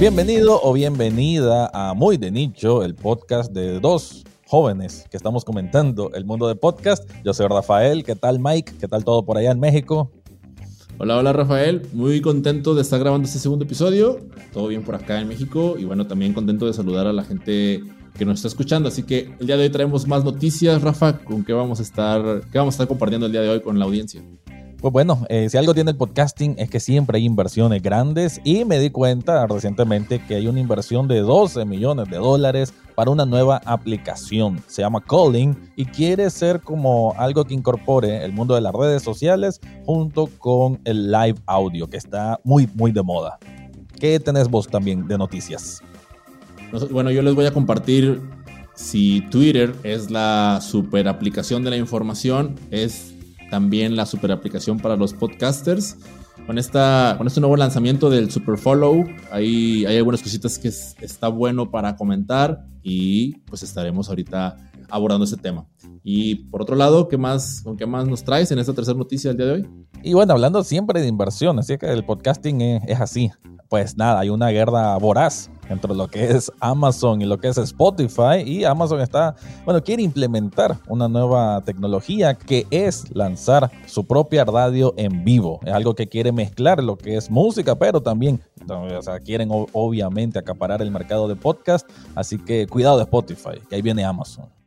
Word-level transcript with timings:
Bienvenido 0.00 0.60
o 0.62 0.72
bienvenida 0.72 1.68
a 1.74 1.92
Muy 1.92 2.18
de 2.18 2.30
Nicho, 2.30 2.84
el 2.84 2.94
podcast 2.94 3.52
de 3.52 3.80
dos 3.80 4.24
jóvenes 4.46 5.04
que 5.10 5.16
estamos 5.16 5.44
comentando 5.44 6.12
el 6.14 6.24
mundo 6.24 6.46
de 6.46 6.54
podcast. 6.54 7.10
Yo 7.24 7.34
soy 7.34 7.48
Rafael, 7.48 8.04
¿qué 8.04 8.14
tal 8.14 8.38
Mike? 8.38 8.74
¿Qué 8.78 8.86
tal 8.86 9.04
todo 9.04 9.24
por 9.24 9.38
allá 9.38 9.50
en 9.50 9.58
México? 9.58 10.12
Hola, 10.98 11.16
hola 11.16 11.32
Rafael, 11.32 11.82
muy 11.92 12.20
contento 12.20 12.76
de 12.76 12.82
estar 12.82 13.00
grabando 13.00 13.26
este 13.26 13.40
segundo 13.40 13.64
episodio. 13.64 14.20
Todo 14.52 14.68
bien 14.68 14.84
por 14.84 14.94
acá 14.94 15.20
en 15.20 15.26
México 15.26 15.74
y 15.76 15.84
bueno, 15.84 16.06
también 16.06 16.32
contento 16.32 16.66
de 16.66 16.74
saludar 16.74 17.08
a 17.08 17.12
la 17.12 17.24
gente 17.24 17.82
que 18.16 18.24
nos 18.24 18.36
está 18.36 18.46
escuchando. 18.46 18.88
Así 18.88 19.02
que 19.02 19.34
el 19.40 19.48
día 19.48 19.56
de 19.56 19.64
hoy 19.64 19.70
traemos 19.70 20.06
más 20.06 20.24
noticias, 20.24 20.80
Rafa, 20.80 21.18
con 21.18 21.44
qué 21.44 21.52
vamos 21.52 21.80
a 21.80 21.82
estar, 21.82 22.42
qué 22.52 22.58
vamos 22.58 22.74
a 22.74 22.76
estar 22.76 22.86
compartiendo 22.86 23.26
el 23.26 23.32
día 23.32 23.40
de 23.40 23.48
hoy 23.48 23.60
con 23.62 23.76
la 23.80 23.84
audiencia. 23.84 24.22
Pues 24.80 24.92
bueno, 24.92 25.26
eh, 25.28 25.48
si 25.50 25.56
algo 25.56 25.74
tiene 25.74 25.90
el 25.90 25.96
podcasting 25.96 26.54
es 26.56 26.70
que 26.70 26.78
siempre 26.78 27.18
hay 27.18 27.24
inversiones 27.24 27.82
grandes 27.82 28.40
y 28.44 28.64
me 28.64 28.78
di 28.78 28.90
cuenta 28.90 29.44
recientemente 29.48 30.20
que 30.24 30.36
hay 30.36 30.46
una 30.46 30.60
inversión 30.60 31.08
de 31.08 31.18
12 31.18 31.64
millones 31.64 32.08
de 32.08 32.18
dólares 32.18 32.72
para 32.94 33.10
una 33.10 33.26
nueva 33.26 33.60
aplicación. 33.64 34.62
Se 34.68 34.82
llama 34.82 35.02
Calling 35.02 35.56
y 35.74 35.84
quiere 35.84 36.30
ser 36.30 36.60
como 36.60 37.12
algo 37.18 37.44
que 37.44 37.54
incorpore 37.54 38.24
el 38.24 38.32
mundo 38.32 38.54
de 38.54 38.60
las 38.60 38.72
redes 38.72 39.02
sociales 39.02 39.60
junto 39.84 40.28
con 40.38 40.80
el 40.84 41.10
live 41.10 41.40
audio 41.46 41.90
que 41.90 41.96
está 41.96 42.38
muy 42.44 42.68
muy 42.76 42.92
de 42.92 43.02
moda. 43.02 43.36
¿Qué 43.98 44.20
tenés 44.20 44.48
vos 44.48 44.68
también 44.68 45.08
de 45.08 45.18
noticias? 45.18 45.82
Bueno, 46.92 47.10
yo 47.10 47.22
les 47.22 47.34
voy 47.34 47.46
a 47.46 47.52
compartir 47.52 48.20
si 48.76 49.22
Twitter 49.22 49.74
es 49.82 50.08
la 50.08 50.60
super 50.62 51.08
aplicación 51.08 51.64
de 51.64 51.70
la 51.70 51.76
información, 51.76 52.54
es 52.70 53.17
también 53.50 53.96
la 53.96 54.06
super 54.06 54.32
aplicación 54.32 54.78
para 54.78 54.96
los 54.96 55.14
podcasters. 55.14 55.96
Con, 56.46 56.56
esta, 56.56 57.14
con 57.18 57.26
este 57.26 57.40
nuevo 57.40 57.56
lanzamiento 57.56 58.08
del 58.08 58.30
Super 58.30 58.56
Follow, 58.56 59.04
ahí 59.30 59.84
hay 59.84 59.98
algunas 59.98 60.22
cositas 60.22 60.58
que 60.58 60.68
está 60.68 61.28
bueno 61.28 61.70
para 61.70 61.94
comentar 61.96 62.64
y 62.82 63.34
pues 63.40 63.62
estaremos 63.62 64.08
ahorita 64.08 64.56
abordando 64.88 65.24
ese 65.24 65.36
tema. 65.36 65.66
Y 66.02 66.36
por 66.46 66.62
otro 66.62 66.74
lado, 66.74 67.08
¿qué 67.08 67.18
más, 67.18 67.60
¿con 67.62 67.76
qué 67.76 67.84
más 67.84 68.06
nos 68.06 68.24
traes 68.24 68.50
en 68.50 68.58
esta 68.58 68.72
tercera 68.72 68.96
noticia 68.96 69.28
del 69.30 69.36
día 69.36 69.46
de 69.46 69.52
hoy? 69.52 69.68
Y 70.02 70.14
bueno, 70.14 70.32
hablando 70.32 70.64
siempre 70.64 71.02
de 71.02 71.08
inversión, 71.08 71.58
así 71.58 71.76
que 71.76 71.86
el 71.86 72.04
podcasting 72.04 72.62
es 72.62 73.00
así. 73.00 73.30
Pues 73.68 73.98
nada, 73.98 74.20
hay 74.20 74.30
una 74.30 74.48
guerra 74.48 74.96
voraz 74.96 75.50
entre 75.68 75.94
lo 75.94 76.08
que 76.08 76.30
es 76.30 76.50
Amazon 76.60 77.20
y 77.22 77.24
lo 77.24 77.38
que 77.38 77.48
es 77.48 77.58
Spotify. 77.58 78.42
Y 78.44 78.64
Amazon 78.64 79.00
está, 79.00 79.34
bueno, 79.64 79.82
quiere 79.82 80.02
implementar 80.02 80.76
una 80.88 81.08
nueva 81.08 81.60
tecnología 81.62 82.34
que 82.34 82.66
es 82.70 83.04
lanzar 83.14 83.70
su 83.86 84.06
propia 84.06 84.44
radio 84.44 84.94
en 84.96 85.24
vivo. 85.24 85.60
Es 85.64 85.72
algo 85.72 85.94
que 85.94 86.08
quiere 86.08 86.32
mezclar 86.32 86.82
lo 86.82 86.96
que 86.96 87.16
es 87.16 87.30
música, 87.30 87.76
pero 87.76 88.00
también, 88.00 88.40
quieren 89.24 89.48
obviamente 89.50 90.38
acaparar 90.38 90.82
el 90.82 90.90
mercado 90.90 91.28
de 91.28 91.36
podcast. 91.36 91.88
Así 92.14 92.38
que 92.38 92.66
cuidado 92.66 92.96
de 92.98 93.04
Spotify, 93.04 93.60
que 93.68 93.76
ahí 93.76 93.82
viene 93.82 94.04
Amazon. 94.04 94.57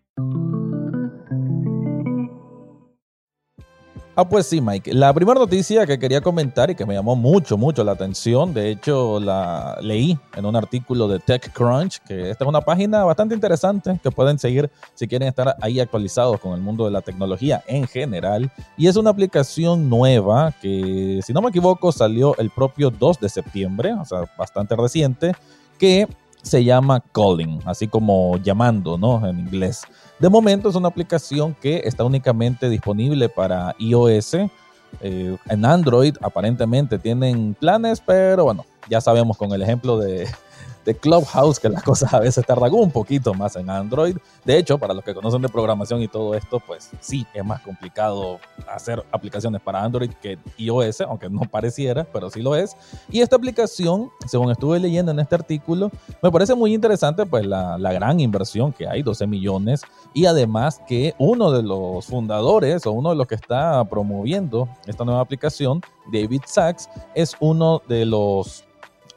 Ah, 4.22 4.30
pues 4.30 4.45
sí, 4.45 4.61
Mike. 4.61 4.94
La 4.94 5.11
primera 5.16 5.39
noticia 5.39 5.88
que 5.88 5.97
quería 5.97 6.22
comentar 6.22 6.69
y 6.69 6.75
que 6.75 6.86
me 6.86 6.94
llamó 6.94 7.16
mucho, 7.16 7.58
mucho 7.58 7.83
la 7.83 7.94
atención, 7.94 8.53
de 8.53 8.69
hecho 8.69 9.19
la 9.19 9.80
leí 9.81 10.16
en 10.36 10.45
un 10.45 10.55
artículo 10.55 11.08
de 11.08 11.17
TechCrunch, 11.17 11.97
que 12.02 12.30
esta 12.30 12.44
es 12.44 12.47
una 12.47 12.61
página 12.61 13.03
bastante 13.03 13.33
interesante 13.33 13.99
que 14.03 14.11
pueden 14.11 14.38
seguir 14.38 14.69
si 14.94 15.08
quieren 15.08 15.27
estar 15.27 15.55
ahí 15.59 15.80
actualizados 15.80 16.39
con 16.39 16.53
el 16.53 16.61
mundo 16.61 16.86
de 16.86 16.92
la 16.92 17.02
tecnología 17.02 17.64
en 17.66 17.88
general. 17.88 18.52
Y 18.77 18.86
es 18.86 18.95
una 18.95 19.09
aplicación 19.09 19.89
nueva 19.89 20.53
que, 20.61 21.19
si 21.25 21.33
no 21.33 21.42
me 21.42 21.49
equivoco, 21.49 21.92
salió 21.92 22.38
el 22.38 22.52
propio 22.52 22.92
2 22.92 23.22
de 23.22 23.27
septiembre, 23.27 23.94
o 23.94 24.05
sea, 24.05 24.31
bastante 24.38 24.75
reciente, 24.75 25.31
que 25.80 26.08
se 26.44 26.64
llama 26.64 27.03
Calling, 27.11 27.59
así 27.66 27.88
como 27.88 28.38
llamando, 28.38 28.99
¿no? 28.99 29.27
En 29.27 29.39
inglés. 29.39 29.81
De 30.22 30.30
momento 30.30 30.69
es 30.69 30.75
una 30.75 30.88
aplicación 30.88 31.55
que 31.59 31.82
está 31.83 32.04
únicamente 32.04 32.70
disponible 32.70 33.27
para 33.27 33.76
iOS. 33.80 34.36
Eh, 34.36 35.36
en 35.49 35.65
Android 35.65 36.15
aparentemente 36.21 36.99
tienen 36.99 37.55
planes, 37.55 37.99
pero 38.05 38.43
bueno, 38.43 38.64
ya 38.87 39.02
sabemos 39.02 39.36
con 39.36 39.52
el 39.52 39.64
ejemplo 39.64 39.98
de, 39.98 40.27
de 40.86 40.95
Clubhouse, 40.95 41.59
que 41.59 41.69
las 41.69 41.83
cosas 41.92 42.14
a 42.14 42.19
veces 42.19 42.45
tardan 42.45 42.73
un 42.73 42.92
poquito 42.92 43.33
más 43.33 43.55
en 43.55 43.69
Android. 43.69 44.17
De 44.45 44.58
hecho, 44.58 44.77
para 44.77 44.93
los 44.93 45.03
que 45.03 45.14
conocen 45.14 45.42
de 45.42 45.49
programación 45.49 46.02
y 46.02 46.08
todo 46.08 46.36
esto, 46.36 46.59
pues 46.59 46.89
sí, 46.99 47.25
es 47.33 47.43
más 47.45 47.61
complicado 47.61 48.39
hacer 48.67 49.03
aplicaciones 49.11 49.61
para 49.61 49.83
Android 49.83 50.11
que 50.21 50.37
iOS, 50.58 51.02
aunque 51.02 51.30
no 51.30 51.41
pareciera, 51.41 52.03
pero 52.03 52.30
sí 52.30 52.41
lo 52.41 52.55
es. 52.55 52.75
Y 53.09 53.21
esta 53.21 53.36
aplicación, 53.36 54.09
según 54.27 54.52
estuve 54.52 54.80
leyendo 54.80 55.11
en 55.11 55.20
este 55.20 55.36
artículo, 55.36 55.91
me 56.21 56.31
parece 56.31 56.55
muy 56.55 56.73
interesante, 56.73 57.25
pues 57.25 57.45
la, 57.45 57.77
la 57.77 57.93
gran 57.93 58.20
inversión 58.20 58.71
que 58.71 58.87
hay, 58.87 59.02
12 59.02 59.27
millones, 59.27 59.81
y 60.14 60.25
además 60.25 60.81
que 60.87 61.14
uno 61.17 61.52
de 61.52 61.64
los 61.64 62.05
fundadores 62.05 62.86
o 62.86 62.91
uno 62.91 63.09
de 63.09 63.15
los 63.15 63.27
que 63.27 63.36
está 63.36 63.83
promoviendo 63.86 64.67
esta 64.86 65.05
nueva 65.05 65.21
aplicación, 65.21 65.81
David 66.11 66.41
Sachs, 66.45 66.89
es 67.15 67.36
uno 67.39 67.81
de 67.87 68.05
los 68.05 68.65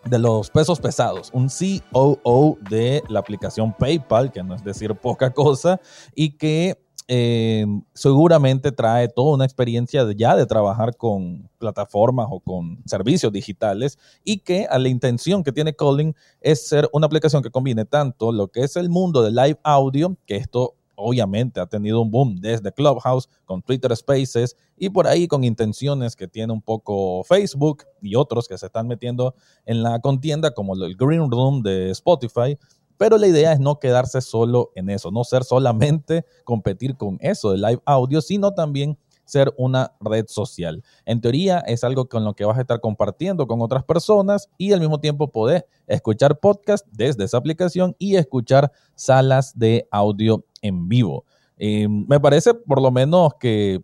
de 0.06 0.18
los 0.18 0.50
pesos 0.50 0.80
pesados, 0.80 1.30
un 1.32 1.48
COO 1.48 2.58
de 2.68 3.02
la 3.08 3.20
aplicación 3.20 3.72
PayPal, 3.72 4.32
que 4.32 4.42
no 4.42 4.54
es 4.54 4.64
decir 4.64 4.94
poca 4.94 5.30
cosa, 5.30 5.80
y 6.14 6.36
que 6.36 6.78
eh, 7.06 7.66
seguramente 7.92 8.72
trae 8.72 9.08
toda 9.08 9.34
una 9.34 9.44
experiencia 9.44 10.06
ya 10.16 10.34
de 10.36 10.46
trabajar 10.46 10.96
con 10.96 11.50
plataformas 11.58 12.28
o 12.30 12.40
con 12.40 12.82
servicios 12.86 13.30
digitales 13.30 13.98
y 14.24 14.38
que 14.38 14.66
a 14.70 14.78
la 14.78 14.88
intención 14.88 15.44
que 15.44 15.52
tiene 15.52 15.76
Calling 15.76 16.14
es 16.40 16.66
ser 16.66 16.88
una 16.94 17.06
aplicación 17.06 17.42
que 17.42 17.50
combine 17.50 17.84
tanto 17.84 18.32
lo 18.32 18.48
que 18.48 18.60
es 18.60 18.76
el 18.76 18.88
mundo 18.88 19.22
de 19.22 19.32
live 19.32 19.58
audio, 19.64 20.16
que 20.24 20.36
esto 20.36 20.76
obviamente 20.96 21.60
ha 21.60 21.66
tenido 21.66 22.00
un 22.00 22.10
boom 22.10 22.36
desde 22.40 22.72
Clubhouse, 22.72 23.28
con 23.44 23.62
Twitter 23.62 23.94
Spaces 23.96 24.56
y 24.76 24.90
por 24.90 25.06
ahí 25.06 25.28
con 25.28 25.44
intenciones 25.44 26.16
que 26.16 26.28
tiene 26.28 26.52
un 26.52 26.62
poco 26.62 27.22
Facebook 27.24 27.84
y 28.02 28.16
otros 28.16 28.48
que 28.48 28.58
se 28.58 28.66
están 28.66 28.88
metiendo 28.88 29.34
en 29.66 29.82
la 29.82 30.00
contienda 30.00 30.52
como 30.52 30.74
el 30.74 30.96
Green 30.96 31.30
Room 31.30 31.62
de 31.62 31.90
Spotify. 31.90 32.58
Pero 32.96 33.18
la 33.18 33.26
idea 33.26 33.52
es 33.52 33.60
no 33.60 33.80
quedarse 33.80 34.20
solo 34.20 34.70
en 34.74 34.88
eso, 34.88 35.10
no 35.10 35.24
ser 35.24 35.44
solamente 35.44 36.24
competir 36.44 36.96
con 36.96 37.18
eso 37.20 37.50
de 37.50 37.58
live 37.58 37.82
audio, 37.84 38.20
sino 38.20 38.54
también 38.54 38.96
ser 39.24 39.52
una 39.56 39.92
red 40.00 40.26
social. 40.28 40.82
En 41.04 41.20
teoría 41.20 41.60
es 41.60 41.84
algo 41.84 42.08
con 42.08 42.24
lo 42.24 42.34
que 42.34 42.44
vas 42.44 42.58
a 42.58 42.60
estar 42.60 42.80
compartiendo 42.80 43.46
con 43.46 43.60
otras 43.62 43.84
personas 43.84 44.48
y 44.58 44.72
al 44.72 44.80
mismo 44.80 45.00
tiempo 45.00 45.30
poder 45.30 45.66
escuchar 45.86 46.38
podcast 46.38 46.86
desde 46.90 47.24
esa 47.24 47.38
aplicación 47.38 47.96
y 47.98 48.16
escuchar 48.16 48.72
salas 48.94 49.58
de 49.58 49.88
audio 49.90 50.44
en 50.64 50.88
vivo. 50.88 51.24
Eh, 51.58 51.86
me 51.88 52.18
parece 52.18 52.54
por 52.54 52.82
lo 52.82 52.90
menos 52.90 53.34
que 53.38 53.80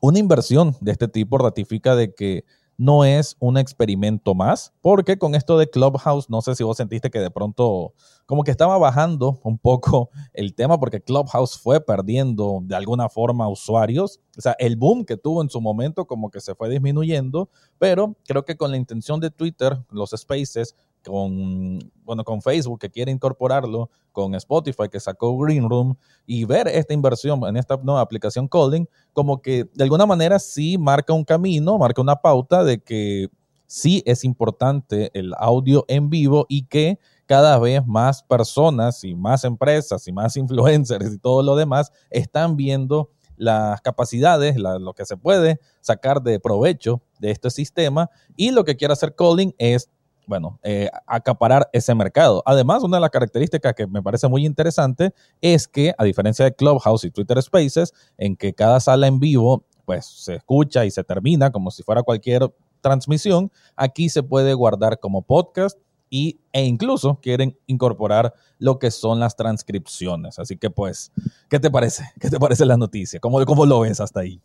una 0.00 0.18
inversión 0.18 0.74
de 0.80 0.92
este 0.92 1.06
tipo 1.06 1.38
ratifica 1.38 1.94
de 1.94 2.14
que 2.14 2.44
no 2.78 3.04
es 3.04 3.36
un 3.40 3.58
experimento 3.58 4.36
más, 4.36 4.72
porque 4.80 5.18
con 5.18 5.34
esto 5.34 5.58
de 5.58 5.68
Clubhouse, 5.68 6.30
no 6.30 6.40
sé 6.42 6.54
si 6.54 6.62
vos 6.62 6.76
sentiste 6.76 7.10
que 7.10 7.18
de 7.18 7.30
pronto 7.30 7.92
como 8.24 8.44
que 8.44 8.52
estaba 8.52 8.78
bajando 8.78 9.40
un 9.42 9.58
poco 9.58 10.10
el 10.32 10.54
tema, 10.54 10.78
porque 10.78 11.00
Clubhouse 11.00 11.58
fue 11.58 11.80
perdiendo 11.84 12.60
de 12.62 12.76
alguna 12.76 13.08
forma 13.08 13.48
usuarios, 13.48 14.20
o 14.36 14.40
sea, 14.40 14.54
el 14.60 14.76
boom 14.76 15.04
que 15.04 15.16
tuvo 15.16 15.42
en 15.42 15.50
su 15.50 15.60
momento 15.60 16.06
como 16.06 16.30
que 16.30 16.40
se 16.40 16.54
fue 16.54 16.70
disminuyendo, 16.70 17.50
pero 17.78 18.14
creo 18.28 18.44
que 18.44 18.56
con 18.56 18.70
la 18.70 18.76
intención 18.76 19.18
de 19.18 19.30
Twitter, 19.30 19.76
los 19.90 20.10
spaces, 20.10 20.76
con, 21.04 21.78
bueno, 22.04 22.24
con 22.24 22.42
Facebook 22.42 22.80
que 22.80 22.90
quiere 22.90 23.10
incorporarlo, 23.10 23.90
con 24.12 24.34
Spotify 24.34 24.88
que 24.90 25.00
sacó 25.00 25.36
Green 25.38 25.68
Room 25.68 25.96
y 26.26 26.44
ver 26.44 26.68
esta 26.68 26.94
inversión 26.94 27.44
en 27.44 27.56
esta 27.56 27.76
nueva 27.76 28.00
aplicación 28.00 28.48
Calling, 28.48 28.88
como 29.12 29.40
que 29.40 29.64
de 29.74 29.84
alguna 29.84 30.06
manera 30.06 30.38
sí 30.38 30.78
marca 30.78 31.12
un 31.12 31.24
camino, 31.24 31.78
marca 31.78 32.02
una 32.02 32.16
pauta 32.16 32.64
de 32.64 32.80
que 32.80 33.28
sí 33.66 34.02
es 34.06 34.24
importante 34.24 35.10
el 35.14 35.32
audio 35.38 35.84
en 35.88 36.10
vivo 36.10 36.46
y 36.48 36.64
que 36.64 36.98
cada 37.26 37.58
vez 37.58 37.86
más 37.86 38.22
personas 38.22 39.04
y 39.04 39.14
más 39.14 39.44
empresas 39.44 40.08
y 40.08 40.12
más 40.12 40.36
influencers 40.38 41.14
y 41.14 41.18
todo 41.18 41.42
lo 41.42 41.54
demás 41.54 41.92
están 42.10 42.56
viendo 42.56 43.10
las 43.36 43.80
capacidades, 43.80 44.56
lo 44.56 44.92
que 44.94 45.04
se 45.04 45.16
puede 45.16 45.60
sacar 45.80 46.22
de 46.22 46.40
provecho 46.40 47.00
de 47.20 47.30
este 47.30 47.50
sistema. 47.50 48.10
Y 48.36 48.50
lo 48.50 48.64
que 48.64 48.76
quiere 48.76 48.92
hacer 48.92 49.14
Calling 49.14 49.54
es 49.58 49.88
bueno, 50.28 50.60
eh, 50.62 50.90
acaparar 51.06 51.70
ese 51.72 51.94
mercado. 51.94 52.42
Además, 52.44 52.82
una 52.82 52.98
de 52.98 53.00
las 53.00 53.10
características 53.10 53.72
que 53.74 53.86
me 53.86 54.02
parece 54.02 54.28
muy 54.28 54.44
interesante 54.44 55.14
es 55.40 55.66
que, 55.66 55.94
a 55.96 56.04
diferencia 56.04 56.44
de 56.44 56.54
Clubhouse 56.54 57.04
y 57.04 57.10
Twitter 57.10 57.42
Spaces, 57.42 57.94
en 58.18 58.36
que 58.36 58.52
cada 58.52 58.78
sala 58.78 59.06
en 59.06 59.18
vivo 59.18 59.64
pues 59.86 60.04
se 60.04 60.34
escucha 60.34 60.84
y 60.84 60.90
se 60.90 61.02
termina 61.02 61.50
como 61.50 61.70
si 61.70 61.82
fuera 61.82 62.02
cualquier 62.02 62.54
transmisión, 62.82 63.50
aquí 63.74 64.10
se 64.10 64.22
puede 64.22 64.52
guardar 64.52 65.00
como 65.00 65.22
podcast 65.22 65.78
y, 66.10 66.40
e 66.52 66.62
incluso 66.64 67.18
quieren 67.22 67.58
incorporar 67.66 68.34
lo 68.58 68.78
que 68.78 68.90
son 68.90 69.20
las 69.20 69.34
transcripciones. 69.34 70.38
Así 70.38 70.58
que 70.58 70.68
pues, 70.68 71.10
¿qué 71.48 71.58
te 71.58 71.70
parece? 71.70 72.04
¿Qué 72.20 72.28
te 72.28 72.38
parece 72.38 72.66
la 72.66 72.76
noticia? 72.76 73.18
¿Cómo, 73.18 73.42
cómo 73.46 73.64
lo 73.64 73.80
ves 73.80 73.98
hasta 73.98 74.20
ahí? 74.20 74.42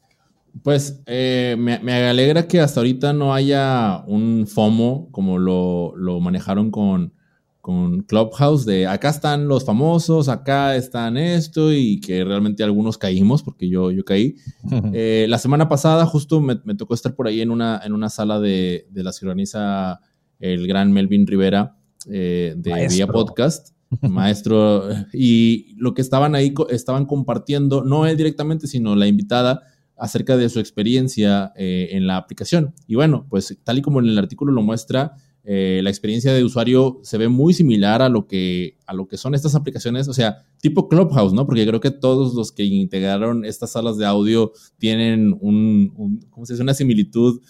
Pues 0.61 1.01
eh, 1.07 1.55
me, 1.57 1.93
alegra 1.93 2.47
que 2.47 2.59
hasta 2.59 2.79
ahorita 2.79 3.11
no 3.13 3.33
haya 3.33 4.03
un 4.07 4.45
FOMO 4.47 5.09
como 5.11 5.39
lo, 5.39 5.93
lo 5.97 6.19
manejaron 6.19 6.69
con, 6.69 7.13
con 7.59 8.03
Clubhouse 8.03 8.65
de 8.65 8.85
acá 8.85 9.09
están 9.09 9.47
los 9.47 9.65
famosos, 9.65 10.29
acá 10.29 10.75
están 10.75 11.17
esto 11.17 11.73
y 11.73 11.99
que 11.99 12.23
realmente 12.23 12.63
algunos 12.63 12.97
caímos 12.97 13.41
porque 13.41 13.67
yo, 13.67 13.91
yo 13.91 14.05
caí. 14.05 14.35
Eh, 14.93 15.25
la 15.27 15.39
semana 15.39 15.67
pasada 15.67 16.05
justo 16.05 16.39
me, 16.39 16.55
tocó 16.77 16.93
estar 16.93 17.15
por 17.15 17.27
ahí 17.27 17.41
en 17.41 17.49
una, 17.49 17.81
en 17.83 17.93
una 17.93 18.09
sala 18.09 18.39
de, 18.39 18.87
de 18.91 19.03
la 19.03 19.11
ciudadaniza 19.11 19.99
el 20.39 20.67
gran 20.67 20.91
Melvin 20.91 21.25
Rivera 21.25 21.77
eh, 22.09 22.53
de 22.57 22.87
Vía 22.89 23.07
Podcast, 23.07 23.69
maestro, 24.01 24.89
y 25.13 25.73
lo 25.77 25.93
que 25.93 26.01
estaban 26.01 26.35
ahí, 26.35 26.53
estaban 26.69 27.05
compartiendo, 27.05 27.83
no 27.83 28.05
él 28.05 28.17
directamente, 28.17 28.67
sino 28.67 28.95
la 28.95 29.07
invitada, 29.07 29.61
acerca 29.97 30.37
de 30.37 30.49
su 30.49 30.59
experiencia 30.59 31.53
eh, 31.55 31.89
en 31.91 32.07
la 32.07 32.17
aplicación. 32.17 32.73
Y 32.87 32.95
bueno, 32.95 33.25
pues 33.29 33.57
tal 33.63 33.77
y 33.77 33.81
como 33.81 33.99
en 33.99 34.07
el 34.07 34.17
artículo 34.17 34.51
lo 34.51 34.61
muestra, 34.61 35.13
eh, 35.43 35.81
la 35.83 35.89
experiencia 35.89 36.33
de 36.33 36.43
usuario 36.43 36.99
se 37.03 37.17
ve 37.17 37.27
muy 37.27 37.53
similar 37.53 38.01
a 38.01 38.09
lo, 38.09 38.27
que, 38.27 38.77
a 38.85 38.93
lo 38.93 39.07
que 39.07 39.17
son 39.17 39.35
estas 39.35 39.55
aplicaciones, 39.55 40.07
o 40.07 40.13
sea, 40.13 40.45
tipo 40.61 40.87
Clubhouse, 40.87 41.33
¿no? 41.33 41.45
Porque 41.45 41.65
creo 41.67 41.79
que 41.79 41.91
todos 41.91 42.33
los 42.33 42.51
que 42.51 42.63
integraron 42.63 43.43
estas 43.43 43.71
salas 43.71 43.97
de 43.97 44.05
audio 44.05 44.53
tienen 44.77 45.37
un, 45.41 46.25
¿cómo 46.29 46.45
se 46.45 46.53
dice? 46.53 46.63
Una 46.63 46.73
similitud, 46.73 47.41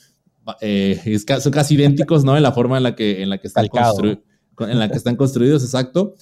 eh, 0.59 1.19
son 1.39 1.53
casi 1.53 1.75
idénticos, 1.75 2.25
¿no? 2.25 2.35
En 2.35 2.43
la 2.43 2.51
forma 2.51 2.77
en 2.77 2.83
la 2.83 2.95
que, 2.95 3.21
en 3.21 3.29
la 3.29 3.37
que, 3.37 3.47
están, 3.47 3.67
en 4.59 4.79
la 4.79 4.89
que 4.89 4.97
están 4.97 5.15
construidos, 5.15 5.63
exacto. 5.63 6.15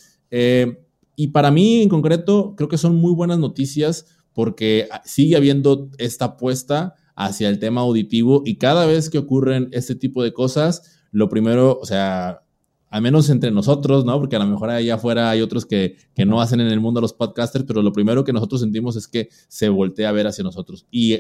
Y 1.16 1.28
para 1.28 1.52
mí, 1.52 1.82
en 1.82 1.90
concreto, 1.90 2.56
creo 2.56 2.70
que 2.70 2.78
son 2.78 2.96
muy 2.96 3.14
buenas 3.14 3.40
noticias 3.40 4.06
porque 4.34 4.88
sigue 5.06 5.36
habiendo 5.36 5.90
esta 5.98 6.26
apuesta 6.26 6.96
hacia 7.16 7.50
el 7.50 7.60
tema 7.60 7.82
auditivo 7.82 8.44
y 8.46 8.56
cada 8.56 8.86
vez 8.86 9.10
que 9.10 9.18
ocurren 9.18 9.70
este 9.72 9.96
tipo 9.96 10.24
de 10.24 10.34
cosas, 10.34 11.00
lo 11.12 11.30
primero, 11.30 11.78
o 11.80 11.86
sea, 11.86 12.42
al 12.90 13.02
menos 13.02 13.30
entre 13.30 13.52
nosotros, 13.52 14.06
¿no? 14.06 14.20
Porque 14.20 14.36
a 14.36 14.40
lo 14.40 14.46
mejor 14.46 14.70
allá 14.70 14.96
afuera 14.96 15.30
hay 15.30 15.42
otros 15.42 15.66
que, 15.66 15.96
que 16.14 16.26
no 16.26 16.42
hacen 16.42 16.60
en 16.60 16.68
el 16.68 16.80
mundo 16.80 17.00
los 17.00 17.14
podcasters, 17.14 17.66
pero 17.66 17.82
lo 17.82 17.94
primero 17.94 18.24
que 18.24 18.34
nosotros 18.34 18.62
sentimos 18.62 18.96
es 18.98 19.08
que 19.08 19.30
se 19.48 19.70
voltea 19.70 20.10
a 20.10 20.12
ver 20.12 20.28
hacia 20.28 20.44
nosotros. 20.44 20.86
Y 20.92 21.18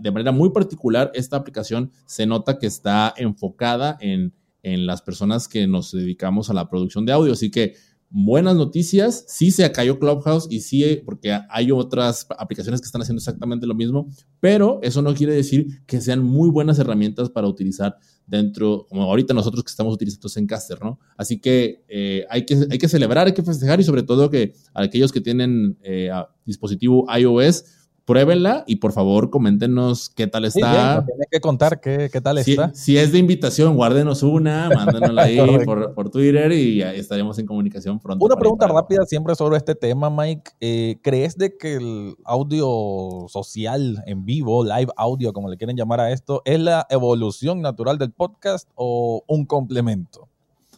de 0.00 0.10
manera 0.10 0.32
muy 0.32 0.50
particular, 0.50 1.10
esta 1.14 1.36
aplicación 1.36 1.92
se 2.06 2.26
nota 2.26 2.58
que 2.58 2.66
está 2.66 3.14
enfocada 3.16 3.96
en, 4.00 4.32
en 4.62 4.86
las 4.86 5.02
personas 5.02 5.48
que 5.48 5.66
nos 5.66 5.92
dedicamos 5.92 6.50
a 6.50 6.54
la 6.54 6.68
producción 6.68 7.04
de 7.04 7.12
audio. 7.12 7.32
Así 7.32 7.50
que 7.50 7.74
buenas 8.10 8.56
noticias. 8.56 9.24
Sí 9.28 9.50
se 9.50 9.70
cayó 9.70 9.98
Clubhouse 9.98 10.46
y 10.50 10.60
sí, 10.60 11.02
porque 11.04 11.38
hay 11.48 11.70
otras 11.70 12.26
aplicaciones 12.38 12.80
que 12.80 12.86
están 12.86 13.02
haciendo 13.02 13.18
exactamente 13.18 13.66
lo 13.66 13.74
mismo, 13.74 14.08
pero 14.40 14.80
eso 14.82 15.02
no 15.02 15.14
quiere 15.14 15.34
decir 15.34 15.84
que 15.86 16.00
sean 16.00 16.22
muy 16.22 16.50
buenas 16.50 16.78
herramientas 16.78 17.30
para 17.30 17.48
utilizar 17.48 17.96
dentro, 18.26 18.86
como 18.88 19.02
ahorita 19.04 19.32
nosotros 19.34 19.64
que 19.64 19.70
estamos 19.70 19.94
utilizando 19.94 20.28
Zencaster, 20.28 20.80
¿no? 20.82 20.98
Así 21.16 21.40
que, 21.40 21.84
eh, 21.88 22.26
hay 22.28 22.44
que 22.44 22.66
hay 22.70 22.78
que 22.78 22.88
celebrar, 22.88 23.26
hay 23.26 23.32
que 23.32 23.42
festejar 23.42 23.80
y 23.80 23.84
sobre 23.84 24.02
todo 24.02 24.30
que 24.30 24.52
aquellos 24.74 25.12
que 25.12 25.20
tienen 25.20 25.78
eh, 25.82 26.10
dispositivo 26.44 27.06
iOS, 27.16 27.64
pruébenla 28.08 28.64
y 28.66 28.76
por 28.76 28.92
favor 28.92 29.28
coméntenos 29.28 30.08
qué 30.08 30.26
tal 30.26 30.46
está. 30.46 31.04
Sí, 31.06 31.12
que 31.30 31.40
contar 31.42 31.78
qué, 31.78 32.08
qué 32.10 32.22
tal 32.22 32.38
está. 32.38 32.74
Si 32.74 32.96
es 32.96 33.12
de 33.12 33.18
invitación, 33.18 33.76
guárdenos 33.76 34.22
una, 34.22 34.70
mándenosla 34.74 35.24
ahí 35.24 35.38
por, 35.66 35.92
por, 35.92 36.08
Twitter 36.08 36.50
y 36.52 36.80
estaremos 36.80 37.38
en 37.38 37.44
comunicación 37.44 38.00
pronto. 38.00 38.24
Una 38.24 38.36
pregunta 38.36 38.66
rápida 38.66 39.04
siempre 39.04 39.34
sobre 39.34 39.58
este 39.58 39.74
tema, 39.74 40.08
Mike. 40.08 40.52
Eh, 40.58 40.98
¿Crees 41.02 41.36
de 41.36 41.58
que 41.58 41.74
el 41.74 42.16
audio 42.24 43.26
social 43.28 44.02
en 44.06 44.24
vivo, 44.24 44.64
live 44.64 44.90
audio, 44.96 45.34
como 45.34 45.50
le 45.50 45.58
quieren 45.58 45.76
llamar 45.76 46.00
a 46.00 46.10
esto, 46.10 46.40
es 46.46 46.58
la 46.58 46.86
evolución 46.88 47.60
natural 47.60 47.98
del 47.98 48.12
podcast 48.12 48.70
o 48.74 49.22
un 49.26 49.44
complemento? 49.44 50.30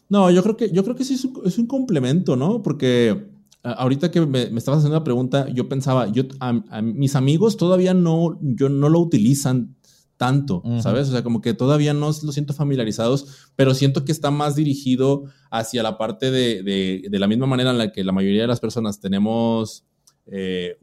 No, 0.09 0.33
yo 0.33 0.43
creo 0.43 0.57
que, 0.57 0.73
yo 0.73 0.83
creo 0.83 0.97
que 0.97 1.05
sí 1.05 1.15
es 1.15 1.25
un, 1.25 1.43
es 1.45 1.57
un 1.59 1.69
complemento, 1.69 2.35
¿no? 2.35 2.61
Porque 2.61 3.30
ahorita 3.63 4.11
que 4.11 4.25
me, 4.25 4.43
estabas 4.43 4.79
haciendo 4.79 4.99
la 4.99 5.05
pregunta, 5.05 5.49
yo 5.49 5.69
pensaba, 5.69 6.09
yo, 6.09 6.25
a, 6.41 6.83
mis 6.83 7.15
amigos 7.15 7.57
todavía 7.57 7.95
no, 7.95 8.39
yo 8.41 8.69
no 8.69 8.89
lo 8.89 9.01
utilizan 9.01 9.77
tanto, 10.17 10.63
¿sabes? 10.81 11.09
O 11.09 11.13
sea, 11.13 11.23
como 11.23 11.41
que 11.41 11.55
todavía 11.55 11.95
no 11.95 12.09
lo 12.09 12.33
siento 12.33 12.53
familiarizados, 12.53 13.49
pero 13.57 13.73
siento 13.73 14.05
que 14.05 14.13
está 14.13 14.31
más 14.31 14.55
dirigido 14.55 15.25
hacia 15.51 15.83
la 15.83 15.97
parte 15.97 16.31
de, 16.31 16.63
de, 16.63 17.19
la 17.19 17.27
misma 17.27 17.47
manera 17.47 17.71
en 17.71 17.79
la 17.79 17.91
que 17.91 18.05
la 18.05 18.13
mayoría 18.13 18.43
de 18.43 18.47
las 18.47 18.61
personas 18.61 19.01
tenemos 19.01 19.87
eh, 20.27 20.77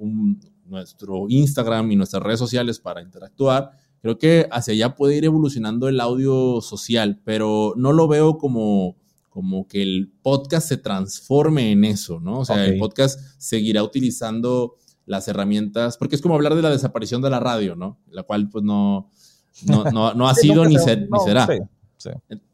nuestro 0.66 1.28
Instagram 1.30 1.92
y 1.92 1.96
nuestras 1.96 2.24
redes 2.24 2.40
sociales 2.40 2.80
para 2.80 3.04
interactuar. 3.04 3.72
Creo 4.02 4.18
que 4.18 4.48
hacia 4.52 4.74
allá 4.74 4.96
puede 4.96 5.18
ir 5.18 5.26
evolucionando 5.26 5.88
el 5.88 6.00
audio 6.00 6.60
social, 6.62 7.22
pero 7.24 7.74
no 7.78 7.94
lo 7.94 8.08
veo 8.08 8.40
como 8.40 8.98
como 9.38 9.68
que 9.68 9.84
el 9.84 10.12
podcast 10.24 10.68
se 10.68 10.78
transforme 10.78 11.72
en 11.72 11.86
eso, 11.86 12.20
¿no? 12.20 12.40
O 12.40 12.46
sea, 12.46 12.66
el 12.66 12.80
podcast 12.80 13.20
seguirá 13.38 13.84
utilizando 13.84 14.78
las 15.06 15.28
herramientas, 15.28 15.96
porque 15.96 16.16
es 16.16 16.24
como 16.24 16.34
hablar 16.34 16.56
de 16.56 16.64
la 16.64 16.72
desaparición 16.72 17.22
de 17.22 17.30
la 17.30 17.40
radio, 17.40 17.76
¿no? 17.76 18.00
La 18.10 18.24
cual 18.24 18.50
pues 18.50 18.64
no, 18.64 19.12
no, 19.68 20.28
ha 20.28 20.34
sido 20.34 20.66
ni, 20.66 20.80
será. 20.80 21.48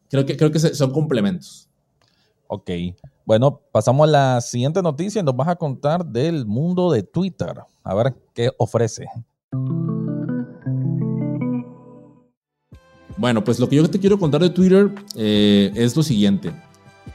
Creo 0.10 0.26
que, 0.26 0.36
creo 0.36 0.52
que 0.52 0.60
son 0.60 0.92
complementos. 0.92 1.70
Ok. 2.48 2.70
Bueno, 3.24 3.62
pasamos 3.72 4.06
a 4.10 4.12
la 4.12 4.42
siguiente 4.42 4.82
noticia 4.82 5.22
y 5.22 5.24
nos 5.24 5.38
vas 5.38 5.48
a 5.48 5.56
contar 5.56 6.06
del 6.06 6.46
mundo 6.46 6.92
de 6.92 7.04
Twitter. 7.04 7.62
A 7.82 7.96
ver 7.96 8.14
qué 8.34 8.52
ofrece. 8.58 9.06
Bueno, 13.16 13.42
pues 13.42 13.58
lo 13.58 13.70
que 13.70 13.78
yo 13.78 13.90
te 13.90 14.02
quiero 14.02 14.20
contar 14.20 14.42
de 14.42 14.50
Twitter 14.50 14.94
eh, 15.16 15.72
es 15.76 15.96
lo 15.96 16.04
siguiente. 16.04 16.52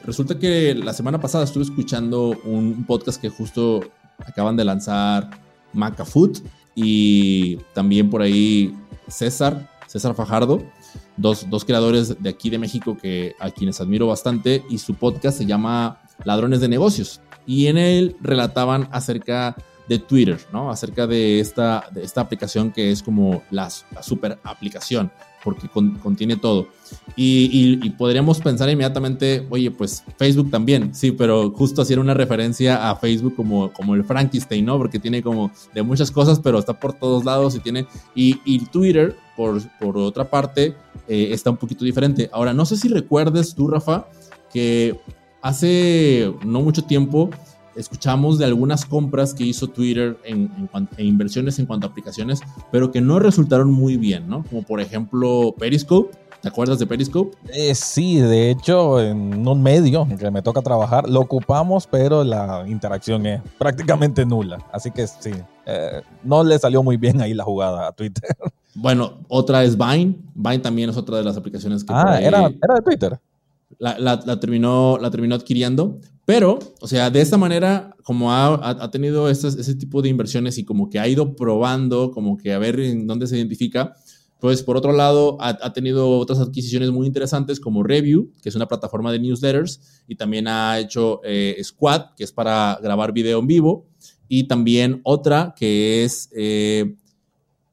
Resulta 0.09 0.39
que 0.39 0.75
la 0.75 0.95
semana 0.95 1.21
pasada 1.21 1.45
estuve 1.45 1.65
escuchando 1.65 2.31
un 2.45 2.87
podcast 2.87 3.21
que 3.21 3.29
justo 3.29 3.83
acaban 4.17 4.57
de 4.57 4.65
lanzar 4.65 5.29
Macafoot 5.75 6.39
y 6.75 7.57
también 7.75 8.09
por 8.09 8.23
ahí 8.23 8.75
César, 9.07 9.69
César 9.87 10.15
Fajardo, 10.15 10.65
dos, 11.19 11.45
creadores 11.67 12.23
de 12.23 12.31
aquí 12.31 12.49
de 12.49 12.57
México 12.57 12.97
que 12.97 13.35
a 13.39 13.51
quienes 13.51 13.83
admiro 13.83 14.07
bastante 14.07 14.65
y 14.71 14.79
su 14.79 14.95
podcast 14.95 15.37
se 15.37 15.45
llama 15.45 16.01
Ladrones 16.25 16.63
de 16.63 16.69
Negocios 16.69 17.21
y 17.45 17.67
en 17.67 17.77
él 17.77 18.17
relataban 18.23 18.89
acerca 18.93 19.57
de 19.91 19.99
Twitter, 19.99 20.41
¿no? 20.55 20.71
Acerca 20.71 21.07
de 21.07 21.39
esta, 21.39 21.85
esta 21.97 22.23
aplicación 22.23 22.73
que 22.73 22.93
es 22.93 23.03
como 23.03 23.43
la, 23.51 23.69
la 23.95 24.03
super 24.03 24.39
aplicación 24.43 25.13
porque 25.45 25.69
contiene 25.69 26.37
todo. 26.37 26.69
Y, 27.17 27.91
podríamos 27.91 28.41
pensar 28.41 28.69
inmediatamente, 28.69 29.47
oye, 29.51 29.71
pues 29.71 30.05
Facebook 30.17 30.51
también, 30.51 30.95
sí, 30.95 31.13
pero 31.13 31.51
justo 31.51 31.83
hacer 31.83 31.99
una 31.99 32.15
referencia 32.15 32.91
a 32.91 32.97
Facebook 32.97 33.35
como, 33.35 33.73
como 33.73 33.95
el 33.95 34.05
Frankenstein, 34.05 34.65
¿no? 34.65 34.79
Porque 34.79 34.99
tiene 34.99 35.23
como 35.23 35.51
de 35.75 35.83
muchas 35.83 36.11
cosas, 36.11 36.41
pero 36.41 36.59
está 36.59 36.79
por 36.79 36.93
todos 36.93 37.25
lados 37.25 37.55
y 37.55 37.61
tiene... 37.61 37.87
Y, 38.15 38.59
Twitter, 38.67 39.17
por, 39.37 39.61
por, 39.79 39.97
otra 39.97 40.29
parte, 40.29 40.75
eh, 41.07 41.29
está 41.31 41.51
un 41.51 41.57
poquito 41.57 41.85
diferente. 41.85 42.29
Ahora, 42.33 42.53
no 42.53 42.67
sé 42.67 42.77
si 42.77 42.89
recuerdes 42.89 43.55
tú, 43.55 43.69
Rafa, 43.69 44.07
que 44.53 44.99
hace 45.41 46.33
no 46.45 46.61
mucho 46.61 46.83
tiempo 46.83 47.31
escuchamos 47.79 48.39
de 48.39 48.45
algunas 48.45 48.85
compras 48.85 49.33
que 49.33 49.45
hizo 49.45 49.69
Twitter 49.69 50.19
en, 50.25 50.69
en, 50.75 51.07
inversiones 51.07 51.59
en 51.59 51.67
cuanto 51.67 51.87
a 51.87 51.91
aplicaciones, 51.91 52.41
pero 52.73 52.91
que 52.91 53.01
no 53.01 53.19
resultaron 53.19 53.71
muy 53.71 53.97
bien, 53.97 54.29
¿no? 54.29 54.45
Como 54.45 54.63
por 54.63 54.81
ejemplo 54.81 55.55
Periscope. 55.59 56.17
¿Te 56.41 56.49
acuerdas 56.49 56.79
de 56.79 56.87
Periscope? 56.87 57.37
Eh, 57.53 57.75
sí, 57.75 58.21
de 58.21 58.53
hecho, 58.53 59.01
en 59.01 59.47
un 59.47 59.61
medio 59.61 60.07
en 60.09 60.17
que 60.17 60.31
me 60.31 60.41
toca 60.41 60.63
trabajar, 60.63 61.09
lo 61.09 61.19
ocupamos, 61.21 61.89
pero 61.89 62.23
la 62.23 62.65
interacción 62.69 63.27
es 63.27 63.43
prácticamente 63.59 64.25
nula. 64.25 64.65
Así 64.73 64.93
que 64.93 65.09
sí, 65.09 65.33
eh, 65.67 66.01
no 66.23 66.45
le 66.45 66.57
salió 66.61 66.81
muy 66.85 66.97
bien 66.97 67.21
ahí 67.21 67.35
la 67.35 67.43
jugada 67.43 67.89
a 67.89 67.93
Twitter. 67.93 68.25
Bueno, 68.81 69.19
otra 69.27 69.65
es 69.65 69.77
Vine. 69.77 70.15
Vine 70.37 70.61
también 70.61 70.89
es 70.89 70.97
otra 70.97 71.17
de 71.17 71.25
las 71.25 71.37
aplicaciones 71.37 71.83
que... 71.83 71.93
Ah, 71.93 72.21
era, 72.21 72.47
era 72.47 72.75
de 72.77 72.83
Twitter. 72.83 73.19
La, 73.79 73.99
la, 73.99 74.39
terminó, 74.39 74.99
la 74.99 75.11
terminó 75.11 75.35
adquiriendo, 75.35 75.99
pero, 76.29 76.59
o 76.83 76.87
sea, 76.87 77.09
de 77.09 77.23
esta 77.23 77.39
manera, 77.39 77.97
como 78.03 78.31
ha, 78.31 78.91
tenido 78.91 79.31
ese 79.31 79.75
tipo 79.77 80.03
de 80.03 80.11
inversiones 80.11 80.59
y 80.59 80.65
como 80.67 80.91
que 80.91 80.99
ha 80.99 81.09
ido 81.09 81.35
probando, 81.35 82.11
como 82.11 82.37
que 82.37 82.53
a 82.53 82.59
ver 82.59 82.79
en 82.81 83.07
dónde 83.07 83.27
se 83.27 83.39
identifica, 83.39 83.95
pues 84.39 84.63
por 84.63 84.77
otro 84.77 84.93
lado, 84.93 85.39
ha, 85.41 85.73
tenido 85.73 86.19
otras 86.19 86.39
adquisiciones 86.39 86.91
muy 86.91 87.07
interesantes 87.07 87.59
como 87.59 87.83
Review, 87.83 88.31
que 88.43 88.51
es 88.51 88.55
una 88.55 88.69
plataforma 88.69 89.11
de 89.11 89.21
newsletters, 89.21 90.03
y 90.07 90.17
también 90.17 90.49
ha 90.49 90.79
hecho 90.79 91.23
eh, 91.25 91.59
Squad, 91.65 92.15
que 92.15 92.25
es 92.25 92.33
para 92.33 92.79
grabar 92.83 93.15
video 93.15 93.39
en 93.39 93.47
vivo, 93.47 93.89
y 94.29 94.45
también 94.45 95.01
otra 95.05 95.55
que 95.57 96.05
es 96.05 96.29
eh, 96.37 96.95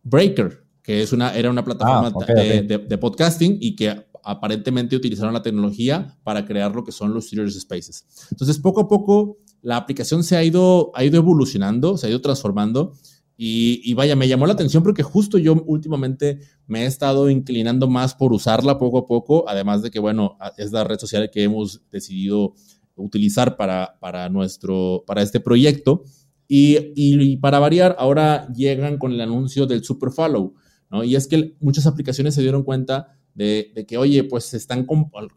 Breaker, 0.04 0.64
que 0.82 1.02
es 1.02 1.12
una, 1.12 1.36
era 1.36 1.50
una 1.50 1.66
plataforma 1.66 2.14
ah, 2.16 2.26
de, 2.34 2.98
podcasting 3.00 3.58
y 3.60 3.76
que 3.76 4.05
aparentemente 4.26 4.96
utilizaron 4.96 5.34
la 5.34 5.44
tecnología 5.44 6.18
para 6.24 6.46
crear 6.46 6.76
lo 6.76 6.84
que 6.84 6.92
son 6.92 7.14
los 7.14 7.30
Twitter 7.30 7.50
Spaces. 7.52 8.06
Entonces, 8.32 8.58
poco 8.58 8.82
a 8.82 8.88
poco, 8.88 9.38
la 9.62 9.78
aplicación 9.78 10.24
se 10.24 10.36
ha 10.36 10.44
ido, 10.44 10.92
ha 10.96 11.04
ido 11.04 11.18
evolucionando, 11.18 11.98
se 11.98 12.08
ha 12.08 12.10
ido 12.10 12.22
transformando 12.22 12.94
Y, 13.38 13.94
vaya, 13.94 14.16
me 14.16 14.28
llamó 14.28 14.48
la 14.48 14.54
atención 14.54 14.82
porque 14.82 15.04
justo 15.04 15.38
yo 15.38 15.62
últimamente 15.66 16.40
me 16.68 16.84
he 16.84 16.86
estado 16.86 17.30
inclinando 17.30 17.88
más 17.88 18.16
por 18.16 18.32
usarla 18.32 18.78
poco 18.78 19.00
a 19.00 19.06
poco, 19.06 19.48
además 19.48 19.82
de 19.82 19.92
que, 19.92 20.00
bueno, 20.00 20.38
es 20.58 20.72
la 20.72 20.84
red 20.86 20.98
social 20.98 21.30
que 21.30 21.44
hemos 21.44 21.82
decidido 21.92 22.54
utilizar 22.96 23.58
para, 23.58 23.98
para, 24.00 24.30
nuestro, 24.30 25.04
para 25.06 25.22
este 25.22 25.40
proyecto. 25.40 26.04
Y, 26.48 26.94
y, 26.96 27.38
para 27.38 27.60
variar, 27.60 27.96
ahora 28.00 28.48
llegan 28.54 28.98
con 28.98 29.12
el 29.12 29.22
anuncio 29.22 29.68
del 29.68 29.84
Super 29.84 30.12
Follow, 30.12 30.54
¿no? 30.90 31.04
Y 31.04 31.16
es 31.16 31.28
que 31.28 31.56
muchas 31.60 31.86
aplicaciones 31.88 32.36
se 32.36 32.42
dieron 32.42 32.64
cuenta 32.64 33.18
de, 33.36 33.86
que, 33.88 33.98
oye, 33.98 34.24
pues 34.24 34.46
se 34.46 34.58
están, 34.58 34.88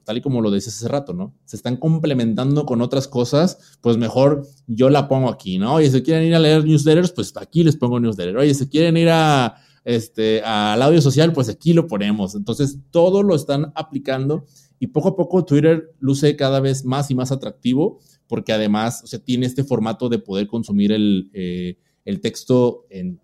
tal 0.04 0.16
y 0.16 0.20
como 0.20 0.40
lo 0.40 0.50
decías 0.50 0.76
hace 0.76 0.88
rato, 0.88 1.12
¿no? 1.12 1.34
Se 1.44 1.56
están 1.56 1.76
complementando 1.76 2.64
con 2.64 2.80
otras 2.80 3.08
cosas, 3.08 3.78
pues 3.80 3.96
mejor 3.96 4.46
yo 4.66 4.88
la 4.88 5.08
pongo 5.08 5.28
aquí, 5.28 5.58
¿no? 5.58 5.74
Oye, 5.74 5.90
si 5.90 6.02
quieren 6.02 6.24
ir 6.24 6.34
a 6.34 6.38
leer 6.38 6.64
newsletters, 6.64 7.12
pues 7.12 7.36
aquí 7.36 7.64
les 7.64 7.76
pongo 7.76 8.00
newsletter. 8.00 8.36
Oye, 8.36 8.54
si 8.54 8.68
quieren 8.68 8.96
ir 8.96 9.08
a, 9.10 9.56
este, 9.84 10.40
al 10.42 10.80
audio 10.80 11.02
social, 11.02 11.32
pues 11.32 11.48
aquí 11.48 11.72
lo 11.74 11.86
ponemos. 11.86 12.34
Entonces, 12.34 12.78
todo 12.90 13.22
lo 13.22 13.34
están 13.34 13.72
aplicando 13.74 14.44
y 14.78 14.86
poco 14.86 15.08
a 15.08 15.16
poco 15.16 15.44
Twitter 15.44 15.92
luce 15.98 16.36
cada 16.36 16.60
vez 16.60 16.84
más 16.84 17.10
y 17.10 17.14
más 17.16 17.32
atractivo 17.32 17.98
porque 18.28 18.52
además, 18.52 19.02
o 19.02 19.06
sea, 19.06 19.18
tiene 19.18 19.46
este 19.46 19.64
formato 19.64 20.08
de 20.08 20.18
poder 20.18 20.46
consumir 20.46 20.92
el, 20.92 21.30
eh, 21.32 21.78
el 22.04 22.20
texto 22.20 22.86
en 22.90 23.20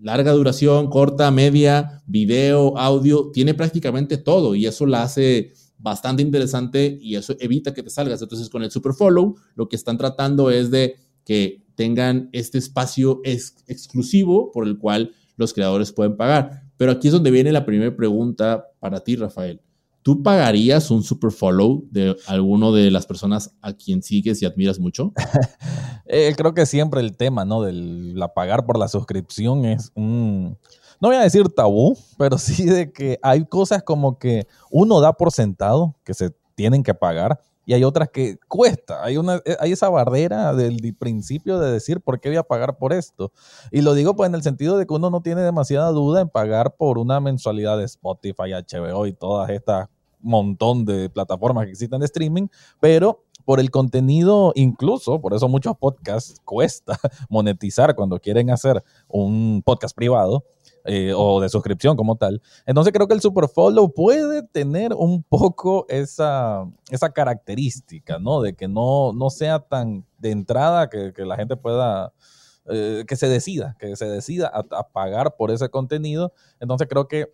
larga 0.00 0.32
duración, 0.32 0.88
corta, 0.88 1.30
media, 1.30 2.02
video, 2.06 2.76
audio, 2.78 3.30
tiene 3.32 3.54
prácticamente 3.54 4.16
todo 4.16 4.54
y 4.54 4.66
eso 4.66 4.86
la 4.86 5.02
hace 5.02 5.52
bastante 5.78 6.22
interesante 6.22 6.98
y 7.00 7.16
eso 7.16 7.34
evita 7.38 7.74
que 7.74 7.82
te 7.82 7.90
salgas. 7.90 8.20
Entonces 8.22 8.48
con 8.48 8.62
el 8.62 8.70
Super 8.70 8.92
Follow 8.92 9.36
lo 9.54 9.68
que 9.68 9.76
están 9.76 9.98
tratando 9.98 10.50
es 10.50 10.70
de 10.70 10.96
que 11.24 11.64
tengan 11.74 12.28
este 12.32 12.58
espacio 12.58 13.20
exclusivo 13.24 14.50
por 14.50 14.66
el 14.66 14.78
cual 14.78 15.12
los 15.36 15.52
creadores 15.52 15.92
pueden 15.92 16.16
pagar. 16.16 16.62
Pero 16.76 16.92
aquí 16.92 17.08
es 17.08 17.12
donde 17.12 17.30
viene 17.30 17.52
la 17.52 17.64
primera 17.64 17.94
pregunta 17.94 18.66
para 18.80 19.00
ti, 19.00 19.16
Rafael. 19.16 19.60
¿Tú 20.08 20.22
pagarías 20.22 20.90
un 20.90 21.02
super 21.02 21.30
follow 21.30 21.84
de 21.90 22.16
alguno 22.28 22.72
de 22.72 22.90
las 22.90 23.04
personas 23.04 23.54
a 23.60 23.74
quien 23.74 24.02
sigues 24.02 24.40
y 24.40 24.46
admiras 24.46 24.78
mucho? 24.78 25.12
Eh, 26.10 26.32
creo 26.34 26.54
que 26.54 26.64
siempre 26.64 27.02
el 27.02 27.18
tema, 27.18 27.44
¿no? 27.44 27.60
De 27.60 27.70
la 27.70 28.32
pagar 28.32 28.64
por 28.64 28.78
la 28.78 28.88
suscripción 28.88 29.66
es 29.66 29.92
un, 29.94 30.56
no 31.02 31.08
voy 31.08 31.16
a 31.16 31.20
decir 31.20 31.50
tabú, 31.50 31.98
pero 32.16 32.38
sí 32.38 32.64
de 32.64 32.90
que 32.90 33.18
hay 33.20 33.44
cosas 33.44 33.82
como 33.82 34.18
que 34.18 34.46
uno 34.70 35.02
da 35.02 35.12
por 35.12 35.30
sentado 35.30 35.94
que 36.04 36.14
se 36.14 36.30
tienen 36.54 36.82
que 36.82 36.94
pagar 36.94 37.42
y 37.66 37.74
hay 37.74 37.84
otras 37.84 38.08
que 38.08 38.38
cuesta. 38.48 39.04
Hay, 39.04 39.18
una, 39.18 39.42
eh, 39.44 39.58
hay 39.60 39.72
esa 39.72 39.90
barrera 39.90 40.54
del 40.54 40.96
principio 40.98 41.58
de 41.58 41.70
decir 41.70 42.00
por 42.00 42.18
qué 42.18 42.30
voy 42.30 42.38
a 42.38 42.42
pagar 42.42 42.78
por 42.78 42.94
esto. 42.94 43.30
Y 43.70 43.82
lo 43.82 43.92
digo 43.92 44.16
pues 44.16 44.30
en 44.30 44.34
el 44.34 44.42
sentido 44.42 44.78
de 44.78 44.86
que 44.86 44.94
uno 44.94 45.10
no 45.10 45.20
tiene 45.20 45.42
demasiada 45.42 45.90
duda 45.90 46.22
en 46.22 46.30
pagar 46.30 46.76
por 46.76 46.96
una 46.96 47.20
mensualidad 47.20 47.76
de 47.76 47.84
Spotify, 47.84 48.52
HBO 48.54 49.06
y 49.06 49.12
todas 49.12 49.50
estas 49.50 49.90
montón 50.20 50.84
de 50.84 51.08
plataformas 51.10 51.64
que 51.64 51.72
existen 51.72 52.00
de 52.00 52.06
streaming, 52.06 52.48
pero 52.80 53.24
por 53.48 53.60
el 53.60 53.70
contenido, 53.70 54.52
incluso, 54.56 55.22
por 55.22 55.32
eso 55.32 55.48
muchos 55.48 55.74
podcasts 55.74 56.38
cuesta 56.44 56.98
monetizar 57.30 57.94
cuando 57.94 58.20
quieren 58.20 58.50
hacer 58.50 58.84
un 59.08 59.62
podcast 59.64 59.96
privado 59.96 60.44
eh, 60.84 61.14
o 61.16 61.40
de 61.40 61.48
suscripción 61.48 61.96
como 61.96 62.16
tal. 62.16 62.42
Entonces 62.66 62.92
creo 62.92 63.08
que 63.08 63.14
el 63.14 63.22
Superfollow 63.22 63.94
puede 63.94 64.42
tener 64.42 64.92
un 64.92 65.22
poco 65.22 65.86
esa, 65.88 66.66
esa 66.90 67.10
característica, 67.10 68.18
¿no? 68.18 68.42
De 68.42 68.54
que 68.54 68.68
no, 68.68 69.14
no 69.14 69.30
sea 69.30 69.60
tan 69.60 70.04
de 70.18 70.30
entrada 70.30 70.90
que, 70.90 71.12
la 71.24 71.36
gente 71.36 71.56
pueda... 71.56 72.12
Eh, 72.70 73.04
que 73.08 73.16
se 73.16 73.28
decida, 73.28 73.76
que 73.78 73.96
se 73.96 74.04
decida 74.04 74.48
a 74.48 74.88
pagar 74.88 75.36
por 75.36 75.50
ese 75.50 75.70
contenido. 75.70 76.34
Entonces 76.60 76.86
creo 76.86 77.08
que 77.08 77.32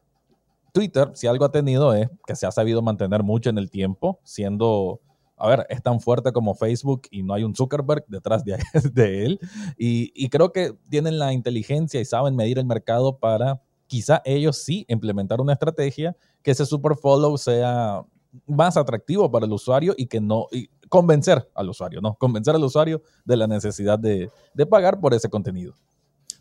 Twitter, 0.74 1.12
si 1.14 1.28
algo 1.28 1.44
ha 1.44 1.52
tenido 1.52 1.94
es 1.94 2.08
que 2.26 2.34
se 2.34 2.46
ha 2.46 2.50
sabido 2.50 2.82
mantener 2.82 3.22
mucho 3.22 3.48
en 3.48 3.58
el 3.58 3.70
tiempo, 3.70 4.18
siendo, 4.24 5.00
a 5.36 5.48
ver, 5.48 5.66
es 5.70 5.80
tan 5.80 6.00
fuerte 6.00 6.32
como 6.32 6.56
Facebook 6.56 7.02
y 7.12 7.22
no 7.22 7.32
hay 7.32 7.44
un 7.44 7.54
Zuckerberg 7.54 8.04
detrás 8.08 8.44
de, 8.44 8.58
de 8.92 9.24
él. 9.24 9.40
Y, 9.78 10.28
creo 10.30 10.52
que 10.52 10.76
tienen 10.90 11.20
la 11.20 11.32
inteligencia 11.32 12.00
y 12.00 12.04
saben 12.04 12.34
medir 12.34 12.58
el 12.58 12.66
mercado 12.66 13.18
para 13.18 13.62
quizá 13.86 14.20
ellos 14.24 14.58
sí 14.58 14.84
implementar 14.88 15.40
una 15.40 15.52
estrategia 15.52 16.16
que 16.42 16.50
ese 16.50 16.66
super 16.66 16.96
follow 16.96 17.38
sea 17.38 18.04
más 18.48 18.76
atractivo 18.76 19.30
para 19.30 19.46
el 19.46 19.52
usuario 19.52 19.94
y 19.96 20.06
que 20.06 20.20
no 20.20 20.48
convencer 20.88 21.48
al 21.54 21.70
usuario, 21.70 22.00
¿no? 22.00 22.16
Convencer 22.16 22.56
al 22.56 22.64
usuario 22.64 23.00
de 23.24 23.36
la 23.36 23.46
necesidad 23.46 23.96
de 23.96 24.28
pagar 24.68 24.98
por 24.98 25.14
ese 25.14 25.28
contenido. 25.28 25.74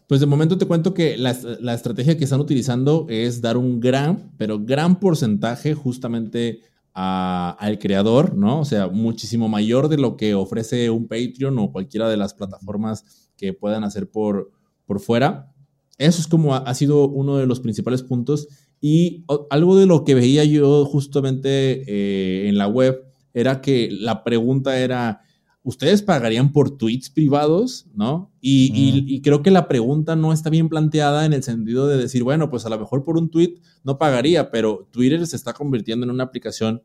Pues 0.07 0.19
de 0.19 0.25
momento 0.25 0.57
te 0.57 0.65
cuento 0.65 0.93
que 0.93 1.17
la, 1.17 1.31
estrategia 1.73 2.17
que 2.17 2.23
están 2.23 2.39
utilizando 2.39 3.05
es 3.09 3.41
dar 3.41 3.57
un 3.57 3.79
gran, 3.79 4.31
pero 4.37 4.59
gran 4.59 4.99
porcentaje 4.99 5.73
justamente 5.73 6.61
al 6.93 7.79
creador, 7.79 8.35
¿no? 8.35 8.59
O 8.59 8.65
sea, 8.65 8.87
muchísimo 8.87 9.49
mayor 9.49 9.89
de 9.89 9.97
lo 9.97 10.15
que 10.15 10.35
ofrece 10.35 10.89
un 10.89 11.07
Patreon 11.07 11.57
o 11.57 11.71
cualquiera 11.71 12.09
de 12.09 12.17
las 12.17 12.33
plataformas 12.33 13.29
que 13.35 13.53
puedan 13.53 13.83
hacer 13.83 14.11
por, 14.11 14.51
por 14.85 14.99
fuera. 14.99 15.51
Eso 15.97 16.21
es 16.21 16.27
como 16.27 16.55
ha, 16.55 16.73
sido 16.73 17.07
uno 17.07 17.37
de 17.37 17.47
los 17.47 17.59
principales 17.59 18.03
puntos. 18.03 18.47
Y 18.81 19.23
algo 19.49 19.77
de 19.77 19.85
lo 19.85 20.03
que 20.03 20.15
veía 20.15 20.43
yo 20.43 20.85
justamente 20.85 21.83
eh, 21.87 22.49
en 22.49 22.57
la 22.57 22.67
web 22.67 23.01
era 23.33 23.61
que 23.61 23.89
la 23.91 24.23
pregunta 24.23 24.77
era, 24.77 25.21
ustedes 25.63 26.01
pagarían 26.01 26.51
por 26.51 26.77
tweets 26.77 27.09
privados, 27.09 27.87
¿no? 27.95 28.31
Y, 28.41 29.21
creo 29.21 29.41
que 29.41 29.51
la 29.51 29.67
pregunta 29.67 30.15
no 30.15 30.33
está 30.33 30.49
bien 30.49 30.67
planteada 30.69 31.25
en 31.25 31.33
el 31.33 31.43
sentido 31.43 31.87
de 31.87 31.97
decir, 31.97 32.23
bueno, 32.23 32.49
pues 32.49 32.65
a 32.65 32.69
lo 32.69 32.77
mejor 32.77 33.03
por 33.03 33.17
un 33.17 33.29
tweet 33.29 33.55
no 33.83 33.97
pagaría, 33.97 34.51
pero 34.51 34.87
Twitter 34.91 35.25
se 35.25 35.37
está 35.37 35.53
convirtiendo 35.53 36.05
en 36.05 36.11
una 36.11 36.25
aplicación 36.25 36.83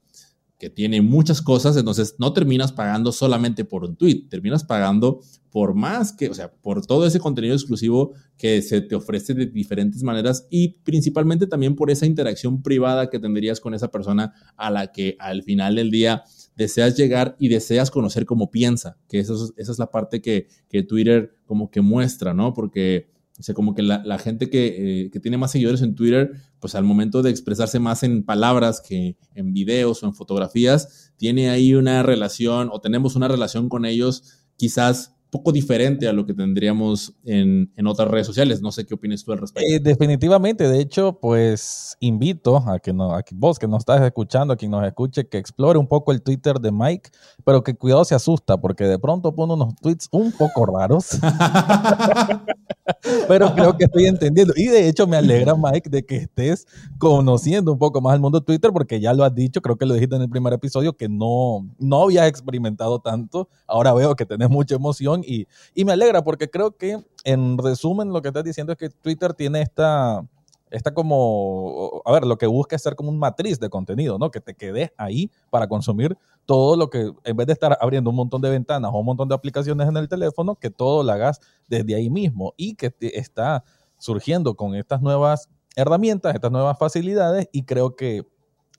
que 0.58 0.70
tiene 0.70 1.02
muchas 1.02 1.40
cosas, 1.40 1.76
entonces 1.76 2.16
no 2.18 2.32
terminas 2.32 2.72
pagando 2.72 3.12
solamente 3.12 3.64
por 3.64 3.84
un 3.84 3.96
tweet, 3.96 4.26
terminas 4.28 4.64
pagando 4.64 5.20
por 5.50 5.74
más 5.74 6.12
que, 6.12 6.28
o 6.28 6.34
sea, 6.34 6.52
por 6.52 6.84
todo 6.84 7.06
ese 7.06 7.20
contenido 7.20 7.54
exclusivo 7.54 8.12
que 8.36 8.60
se 8.60 8.80
te 8.80 8.96
ofrece 8.96 9.34
de 9.34 9.46
diferentes 9.46 10.02
maneras 10.02 10.46
y 10.50 10.80
principalmente 10.82 11.46
también 11.46 11.76
por 11.76 11.90
esa 11.92 12.06
interacción 12.06 12.60
privada 12.60 13.08
que 13.08 13.20
tendrías 13.20 13.60
con 13.60 13.72
esa 13.72 13.88
persona 13.88 14.34
a 14.56 14.70
la 14.70 14.90
que 14.90 15.16
al 15.20 15.44
final 15.44 15.76
del 15.76 15.92
día 15.92 16.24
deseas 16.58 16.96
llegar 16.96 17.36
y 17.38 17.48
deseas 17.48 17.88
conocer 17.88 18.26
cómo 18.26 18.50
piensa, 18.50 18.98
que 19.08 19.20
eso 19.20 19.52
esa 19.56 19.72
es 19.72 19.78
la 19.78 19.92
parte 19.92 20.20
que, 20.20 20.48
Twitter 20.82 21.36
como 21.46 21.70
que 21.70 21.80
muestra, 21.80 22.34
¿no? 22.34 22.52
Porque, 22.52 23.12
o 23.38 23.42
sea, 23.44 23.54
como 23.54 23.76
que 23.76 23.82
la, 23.82 24.18
gente 24.18 24.50
que, 24.50 25.04
eh, 25.04 25.10
que, 25.10 25.20
tiene 25.20 25.38
más 25.38 25.52
seguidores 25.52 25.82
en 25.82 25.94
Twitter, 25.94 26.32
pues 26.58 26.74
al 26.74 26.82
momento 26.82 27.22
de 27.22 27.30
expresarse 27.30 27.78
más 27.78 28.02
en 28.02 28.24
palabras 28.24 28.80
que 28.80 29.16
en 29.36 29.52
videos 29.52 30.02
o 30.02 30.06
en 30.06 30.14
fotografías, 30.14 31.12
tiene 31.16 31.48
ahí 31.48 31.74
una 31.74 32.02
relación 32.02 32.70
o 32.72 32.80
tenemos 32.80 33.14
una 33.14 33.28
relación 33.28 33.68
con 33.68 33.84
ellos 33.84 34.44
quizás 34.56 35.14
poco 35.30 35.52
diferente 35.52 36.08
a 36.08 36.12
lo 36.12 36.24
que 36.24 36.34
tendríamos 36.34 37.14
en, 37.24 37.70
otras 37.86 38.08
redes 38.08 38.26
sociales. 38.26 38.60
No 38.60 38.72
sé 38.72 38.86
qué 38.86 38.94
opinas 38.94 39.24
tú 39.24 39.32
al 39.32 39.38
respecto. 39.38 39.68
Eh, 39.68 39.80
definitivamente, 39.80 40.68
de 40.68 40.80
hecho, 40.80 41.18
pues 41.20 41.96
invito 42.00 42.56
a 42.56 42.78
que 42.78 42.92
no, 42.92 43.14
a 43.14 43.22
vos 43.32 43.58
que 43.58 43.66
nos 43.66 43.80
estás 43.80 44.00
escuchando, 44.02 44.54
a 44.54 44.56
quien 44.56 44.70
nos 44.70 44.86
escuche, 44.86 45.28
que 45.28 45.38
explore 45.38 45.78
un 45.78 45.86
poco 45.86 46.12
el 46.12 46.22
Twitter 46.22 46.60
de 46.60 46.70
Mike, 46.70 47.10
pero 47.44 47.62
que 47.62 47.74
cuidado 47.74 48.04
se 48.04 48.14
asusta, 48.14 48.60
porque 48.60 48.84
de 48.84 48.98
pronto 48.98 49.34
pone 49.34 49.54
unos 49.54 49.74
tweets 49.76 50.08
un 50.12 50.32
poco 50.32 50.66
raros. 50.66 51.18
pero 53.28 53.54
creo 53.54 53.76
que 53.76 53.84
estoy 53.84 54.06
entendiendo. 54.06 54.52
Y 54.56 54.66
de 54.66 54.88
hecho 54.88 55.06
me 55.06 55.16
alegra, 55.16 55.54
Mike, 55.54 55.90
de 55.90 56.04
que 56.04 56.16
estés 56.16 56.66
conociendo 56.98 57.72
un 57.72 57.78
poco 57.78 58.00
más 58.00 58.14
el 58.14 58.20
mundo 58.20 58.40
de 58.40 58.46
Twitter, 58.46 58.70
porque 58.72 59.00
ya 59.00 59.14
lo 59.14 59.24
has 59.24 59.34
dicho, 59.34 59.62
creo 59.62 59.76
que 59.76 59.86
lo 59.86 59.94
dijiste 59.94 60.16
en 60.16 60.22
el 60.22 60.28
primer 60.28 60.52
episodio, 60.52 60.96
que 60.96 61.08
no, 61.08 61.68
no 61.78 62.02
habías 62.02 62.28
experimentado 62.28 63.00
tanto. 63.00 63.48
Ahora 63.66 63.92
veo 63.92 64.14
que 64.14 64.26
tenés 64.26 64.50
mucha 64.50 64.74
emoción 64.74 65.17
y, 65.24 65.46
y 65.74 65.84
me 65.84 65.92
alegra, 65.92 66.22
porque 66.22 66.50
creo 66.50 66.76
que 66.76 66.98
en 67.24 67.58
resumen 67.58 68.12
lo 68.12 68.22
que 68.22 68.28
estás 68.28 68.44
diciendo 68.44 68.72
es 68.72 68.78
que 68.78 68.90
Twitter 68.90 69.34
tiene 69.34 69.62
esta 69.62 70.22
está 70.70 70.92
como, 70.92 72.02
a 72.04 72.12
ver, 72.12 72.24
lo 72.24 72.36
que 72.36 72.46
busca 72.46 72.76
es 72.76 72.82
ser 72.82 72.94
como 72.96 73.10
un 73.10 73.18
matriz 73.18 73.58
de 73.58 73.70
contenido, 73.70 74.18
¿no? 74.18 74.30
Que 74.30 74.40
te 74.40 74.54
quedes 74.54 74.90
ahí 74.96 75.30
para 75.50 75.68
consumir 75.68 76.16
todo 76.46 76.76
lo 76.76 76.90
que, 76.90 77.12
en 77.24 77.36
vez 77.36 77.46
de 77.46 77.52
estar 77.52 77.76
abriendo 77.80 78.10
un 78.10 78.16
montón 78.16 78.40
de 78.40 78.50
ventanas 78.50 78.90
o 78.92 78.98
un 78.98 79.06
montón 79.06 79.28
de 79.28 79.34
aplicaciones 79.34 79.88
en 79.88 79.96
el 79.96 80.08
teléfono, 80.08 80.56
que 80.56 80.70
todo 80.70 81.02
lo 81.02 81.12
hagas 81.12 81.40
desde 81.68 81.94
ahí 81.94 82.10
mismo 82.10 82.54
y 82.56 82.74
que 82.74 82.94
está 83.00 83.64
surgiendo 83.98 84.54
con 84.54 84.74
estas 84.74 85.02
nuevas 85.02 85.48
herramientas, 85.76 86.34
estas 86.34 86.50
nuevas 86.50 86.78
facilidades 86.78 87.48
y 87.52 87.64
creo 87.64 87.96
que 87.96 88.22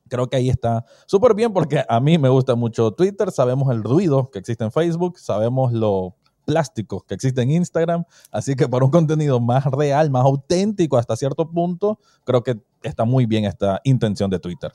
creo 0.09 0.27
que 0.27 0.37
ahí 0.37 0.49
está 0.49 0.83
súper 1.05 1.35
bien 1.35 1.53
porque 1.53 1.83
a 1.87 1.99
mí 1.99 2.17
me 2.17 2.29
gusta 2.29 2.55
mucho 2.55 2.91
Twitter, 2.91 3.31
sabemos 3.31 3.71
el 3.71 3.83
ruido 3.83 4.31
que 4.31 4.39
existe 4.39 4.63
en 4.63 4.71
Facebook, 4.71 5.19
sabemos 5.19 5.71
lo 5.71 6.15
plásticos 6.49 7.03
que 7.03 7.13
existe 7.13 7.43
en 7.43 7.51
Instagram. 7.51 8.03
Así 8.31 8.55
que 8.55 8.67
para 8.67 8.83
un 8.83 8.89
contenido 8.89 9.39
más 9.39 9.65
real, 9.65 10.09
más 10.09 10.25
auténtico 10.25 10.97
hasta 10.97 11.15
cierto 11.15 11.47
punto, 11.47 11.99
creo 12.23 12.41
que 12.43 12.59
está 12.81 13.05
muy 13.05 13.27
bien 13.27 13.45
esta 13.45 13.79
intención 13.83 14.31
de 14.31 14.39
Twitter. 14.39 14.71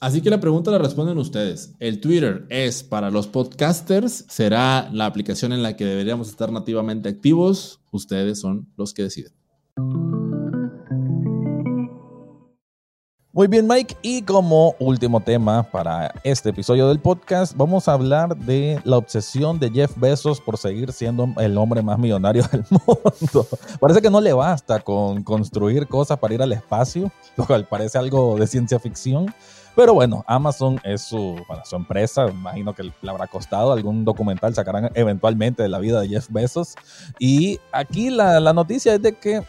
Así 0.00 0.20
que 0.20 0.28
la 0.28 0.38
pregunta 0.38 0.70
la 0.70 0.76
responden 0.76 1.16
ustedes. 1.16 1.72
¿El 1.80 1.98
Twitter 2.02 2.44
es 2.50 2.82
para 2.82 3.10
los 3.10 3.26
podcasters? 3.26 4.26
¿Será 4.28 4.90
la 4.92 5.06
aplicación 5.06 5.54
en 5.54 5.62
la 5.62 5.76
que 5.76 5.86
deberíamos 5.86 6.28
estar 6.28 6.52
nativamente 6.52 7.08
activos? 7.08 7.80
Ustedes 7.90 8.38
son 8.38 8.68
los 8.76 8.92
que 8.92 9.04
deciden. 9.04 9.32
Muy 13.34 13.48
bien, 13.48 13.66
Mike. 13.66 13.96
Y 14.00 14.22
como 14.22 14.76
último 14.78 15.18
tema 15.18 15.64
para 15.64 16.14
este 16.22 16.50
episodio 16.50 16.86
del 16.86 17.00
podcast, 17.00 17.52
vamos 17.56 17.88
a 17.88 17.94
hablar 17.94 18.36
de 18.36 18.80
la 18.84 18.96
obsesión 18.96 19.58
de 19.58 19.72
Jeff 19.72 19.90
Bezos 19.96 20.40
por 20.40 20.56
seguir 20.56 20.92
siendo 20.92 21.28
el 21.38 21.58
hombre 21.58 21.82
más 21.82 21.98
millonario 21.98 22.44
del 22.52 22.64
mundo. 22.70 23.48
Parece 23.80 24.00
que 24.00 24.08
no 24.08 24.20
le 24.20 24.32
basta 24.32 24.78
con 24.78 25.24
construir 25.24 25.88
cosas 25.88 26.16
para 26.16 26.34
ir 26.34 26.42
al 26.42 26.52
espacio, 26.52 27.10
lo 27.36 27.44
cual 27.44 27.66
parece 27.66 27.98
algo 27.98 28.36
de 28.36 28.46
ciencia 28.46 28.78
ficción. 28.78 29.34
Pero 29.74 29.94
bueno, 29.94 30.24
Amazon 30.28 30.80
es 30.84 31.02
su, 31.02 31.34
su 31.64 31.74
empresa, 31.74 32.28
imagino 32.28 32.72
que 32.72 32.84
le 32.84 33.10
habrá 33.10 33.26
costado, 33.26 33.72
algún 33.72 34.04
documental 34.04 34.54
sacarán 34.54 34.92
eventualmente 34.94 35.64
de 35.64 35.68
la 35.68 35.80
vida 35.80 36.00
de 36.00 36.06
Jeff 36.06 36.28
Bezos. 36.30 36.76
Y 37.18 37.58
aquí 37.72 38.10
la 38.10 38.52
noticia 38.52 38.94
es 38.94 39.02
de 39.02 39.14
que 39.14 39.42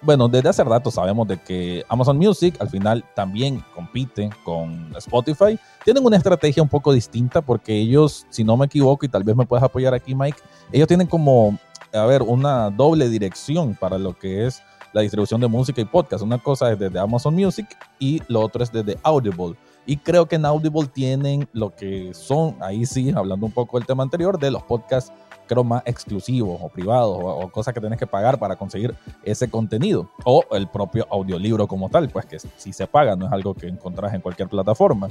bueno, 0.00 0.28
desde 0.28 0.48
hace 0.48 0.64
rato 0.64 0.90
sabemos 0.90 1.26
de 1.26 1.38
que 1.38 1.84
Amazon 1.88 2.18
Music 2.18 2.56
al 2.60 2.68
final 2.68 3.04
también 3.14 3.64
compite 3.74 4.30
con 4.44 4.94
Spotify. 4.96 5.58
Tienen 5.84 6.04
una 6.04 6.16
estrategia 6.16 6.62
un 6.62 6.68
poco 6.68 6.92
distinta 6.92 7.42
porque 7.42 7.76
ellos, 7.76 8.26
si 8.30 8.44
no 8.44 8.56
me 8.56 8.66
equivoco, 8.66 9.04
y 9.04 9.08
tal 9.08 9.24
vez 9.24 9.34
me 9.34 9.46
puedes 9.46 9.64
apoyar 9.64 9.94
aquí, 9.94 10.14
Mike, 10.14 10.38
ellos 10.72 10.86
tienen 10.86 11.06
como, 11.06 11.58
a 11.92 12.06
ver, 12.06 12.22
una 12.22 12.70
doble 12.70 13.08
dirección 13.08 13.74
para 13.74 13.98
lo 13.98 14.16
que 14.16 14.46
es 14.46 14.62
la 14.92 15.02
distribución 15.02 15.40
de 15.40 15.48
música 15.48 15.80
y 15.80 15.84
podcast. 15.84 16.22
Una 16.22 16.38
cosa 16.38 16.72
es 16.72 16.78
desde 16.78 16.98
Amazon 16.98 17.34
Music 17.34 17.66
y 17.98 18.22
lo 18.28 18.40
otro 18.40 18.62
es 18.62 18.72
desde 18.72 18.98
Audible. 19.02 19.56
Y 19.88 19.96
creo 19.96 20.26
que 20.26 20.36
en 20.36 20.44
Audible 20.44 20.86
tienen 20.86 21.48
lo 21.54 21.74
que 21.74 22.12
son, 22.12 22.56
ahí 22.60 22.84
sí, 22.84 23.10
hablando 23.16 23.46
un 23.46 23.52
poco 23.52 23.78
del 23.78 23.86
tema 23.86 24.02
anterior, 24.02 24.38
de 24.38 24.50
los 24.50 24.62
podcasts 24.62 25.10
creo, 25.46 25.64
más 25.64 25.82
exclusivos 25.86 26.60
o 26.60 26.68
privados 26.68 27.18
o, 27.18 27.48
cosas 27.48 27.72
que 27.72 27.80
tienes 27.80 27.98
que 27.98 28.06
pagar 28.06 28.38
para 28.38 28.54
conseguir 28.54 28.94
ese 29.24 29.48
contenido. 29.48 30.10
O 30.26 30.44
el 30.50 30.68
propio 30.68 31.06
audiolibro 31.10 31.66
como 31.66 31.88
tal, 31.88 32.10
pues 32.10 32.26
que 32.26 32.38
si 32.38 32.70
se 32.74 32.86
paga, 32.86 33.16
no 33.16 33.28
es 33.28 33.32
algo 33.32 33.54
que 33.54 33.66
encontrás 33.66 34.12
en 34.12 34.20
cualquier 34.20 34.50
plataforma. 34.50 35.08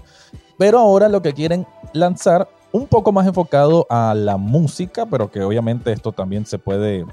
Pero 0.59 0.77
ahora 0.77 1.09
lo 1.09 1.23
que 1.23 1.33
quieren 1.33 1.65
lanzar, 1.93 2.47
un 2.71 2.85
poco 2.85 3.11
más 3.11 3.25
enfocado 3.25 3.87
a 3.89 4.13
la 4.13 4.37
música, 4.37 5.07
pero 5.07 5.31
que 5.31 5.41
obviamente 5.41 5.91
esto 5.91 6.11
también 6.11 6.45
se 6.45 6.59
puede 6.59 7.03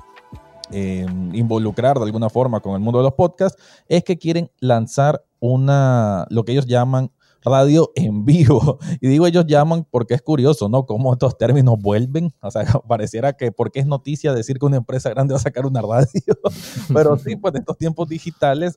eh, 0.70 1.06
involucrar 1.32 1.96
de 1.96 2.04
alguna 2.04 2.28
forma 2.28 2.60
con 2.60 2.74
el 2.74 2.80
mundo 2.80 2.98
de 2.98 3.04
los 3.04 3.14
podcasts, 3.14 3.58
es 3.88 4.04
que 4.04 4.18
quieren 4.18 4.50
lanzar 4.60 5.24
una, 5.40 6.26
lo 6.28 6.44
que 6.44 6.52
ellos 6.52 6.66
llaman 6.66 7.10
radio 7.44 7.92
en 7.94 8.24
vivo. 8.24 8.78
Y 9.00 9.08
digo 9.08 9.26
ellos 9.26 9.44
llaman 9.46 9.86
porque 9.90 10.14
es 10.14 10.22
curioso, 10.22 10.68
¿no? 10.68 10.86
Cómo 10.86 11.12
estos 11.12 11.36
términos 11.36 11.76
vuelven. 11.80 12.32
O 12.40 12.50
sea, 12.50 12.64
pareciera 12.88 13.34
que 13.34 13.52
porque 13.52 13.80
es 13.80 13.86
noticia 13.86 14.32
decir 14.32 14.58
que 14.58 14.66
una 14.66 14.76
empresa 14.76 15.10
grande 15.10 15.34
va 15.34 15.38
a 15.38 15.42
sacar 15.42 15.66
una 15.66 15.82
radio. 15.82 16.06
Pero 16.94 17.18
sí, 17.18 17.36
pues 17.36 17.54
en 17.54 17.60
estos 17.60 17.76
tiempos 17.76 18.08
digitales, 18.08 18.76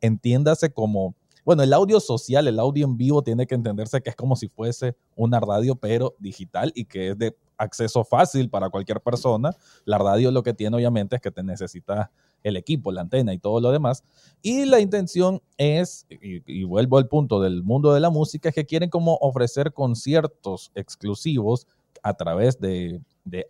entiéndase 0.00 0.72
como, 0.72 1.14
bueno, 1.44 1.62
el 1.62 1.72
audio 1.72 2.00
social, 2.00 2.48
el 2.48 2.58
audio 2.58 2.86
en 2.86 2.96
vivo 2.96 3.22
tiene 3.22 3.46
que 3.46 3.54
entenderse 3.54 4.00
que 4.00 4.10
es 4.10 4.16
como 4.16 4.34
si 4.36 4.48
fuese 4.48 4.96
una 5.14 5.40
radio, 5.40 5.76
pero 5.76 6.14
digital 6.18 6.72
y 6.74 6.86
que 6.86 7.10
es 7.10 7.18
de 7.18 7.36
acceso 7.58 8.04
fácil 8.04 8.48
para 8.48 8.70
cualquier 8.70 9.00
persona. 9.00 9.54
La 9.84 9.98
radio 9.98 10.30
lo 10.30 10.42
que 10.42 10.54
tiene 10.54 10.76
obviamente 10.76 11.16
es 11.16 11.22
que 11.22 11.30
te 11.30 11.42
necesitas 11.42 12.08
el 12.42 12.56
equipo, 12.56 12.92
la 12.92 13.02
antena 13.02 13.32
y 13.32 13.38
todo 13.38 13.60
lo 13.60 13.72
demás. 13.72 14.04
Y 14.42 14.64
la 14.66 14.80
intención 14.80 15.40
es, 15.56 16.06
y, 16.08 16.64
vuelvo 16.64 16.98
al 16.98 17.08
punto 17.08 17.40
del 17.40 17.62
mundo 17.62 17.92
de 17.92 18.00
la 18.00 18.10
música, 18.10 18.50
es 18.50 18.54
que 18.54 18.66
quieren 18.66 18.90
como 18.90 19.16
ofrecer 19.20 19.72
conciertos 19.72 20.70
exclusivos 20.74 21.66
a 22.02 22.14
través 22.14 22.60
de, 22.60 23.00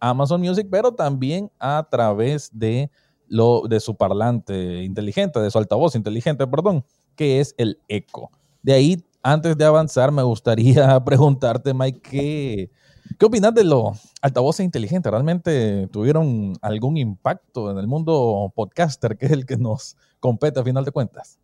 Amazon 0.01 0.41
Music, 0.41 0.69
pero 0.71 0.93
también 0.93 1.51
a 1.59 1.87
través 1.91 2.49
de, 2.53 2.91
lo, 3.27 3.63
de 3.69 3.81
su 3.81 3.97
parlante 3.97 4.85
inteligente, 4.85 5.41
de 5.41 5.51
su 5.51 5.59
altavoz 5.59 5.97
inteligente, 5.97 6.47
perdón, 6.47 6.85
que 7.15 7.41
es 7.41 7.55
el 7.59 7.79
Echo. 7.89 8.31
De 8.63 8.73
ahí, 8.73 9.05
antes 9.23 9.57
de 9.57 9.65
avanzar, 9.65 10.13
me 10.13 10.23
gustaría 10.23 10.99
preguntarte, 11.05 11.75
Mike, 11.75 12.01
¿qué, 12.03 12.71
¿Qué 13.19 13.27
opinas 13.27 13.55
de 13.55 13.65
los 13.65 13.99
altavoces 14.23 14.65
inteligentes? 14.65 15.11
¿Realmente 15.11 15.89
tuvieron 15.93 16.55
algún 16.63 16.97
impacto 16.97 17.71
en 17.71 17.79
el 17.79 17.87
mundo 17.87 18.53
podcaster, 18.55 19.17
que 19.17 19.27
es 19.27 19.33
el 19.33 19.47
que 19.47 19.57
nos 19.57 19.97
compete 20.21 20.59
a 20.59 20.65
final 20.65 20.85
de 20.85 20.91
cuentas? 20.91 21.39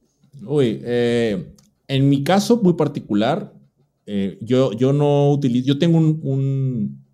Uy, 0.44 0.80
eh, 0.82 1.54
en 1.86 2.08
mi 2.08 2.24
caso 2.24 2.60
muy 2.62 2.72
particular, 2.74 3.52
eh, 4.06 4.38
yo, 4.40 4.72
yo 4.72 4.92
no 4.92 5.30
utilizo, 5.30 5.66
yo 5.66 5.78
tengo 5.78 5.98
un, 5.98 7.04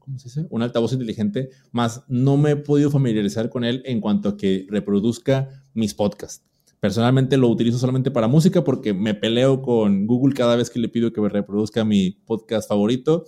un 0.50 0.62
altavoz 0.62 0.92
inteligente, 0.92 1.50
más 1.72 2.04
no 2.08 2.36
me 2.36 2.52
he 2.52 2.56
podido 2.56 2.90
familiarizar 2.90 3.50
con 3.50 3.64
él 3.64 3.82
en 3.84 4.00
cuanto 4.00 4.30
a 4.30 4.36
que 4.36 4.66
reproduzca 4.70 5.64
mis 5.74 5.92
podcasts. 5.92 6.44
Personalmente 6.86 7.36
lo 7.36 7.48
utilizo 7.48 7.78
solamente 7.78 8.12
para 8.12 8.28
música 8.28 8.62
porque 8.62 8.94
me 8.94 9.12
peleo 9.12 9.60
con 9.60 10.06
Google 10.06 10.36
cada 10.36 10.54
vez 10.54 10.70
que 10.70 10.78
le 10.78 10.88
pido 10.88 11.12
que 11.12 11.20
me 11.20 11.28
reproduzca 11.28 11.84
mi 11.84 12.12
podcast 12.12 12.68
favorito 12.68 13.24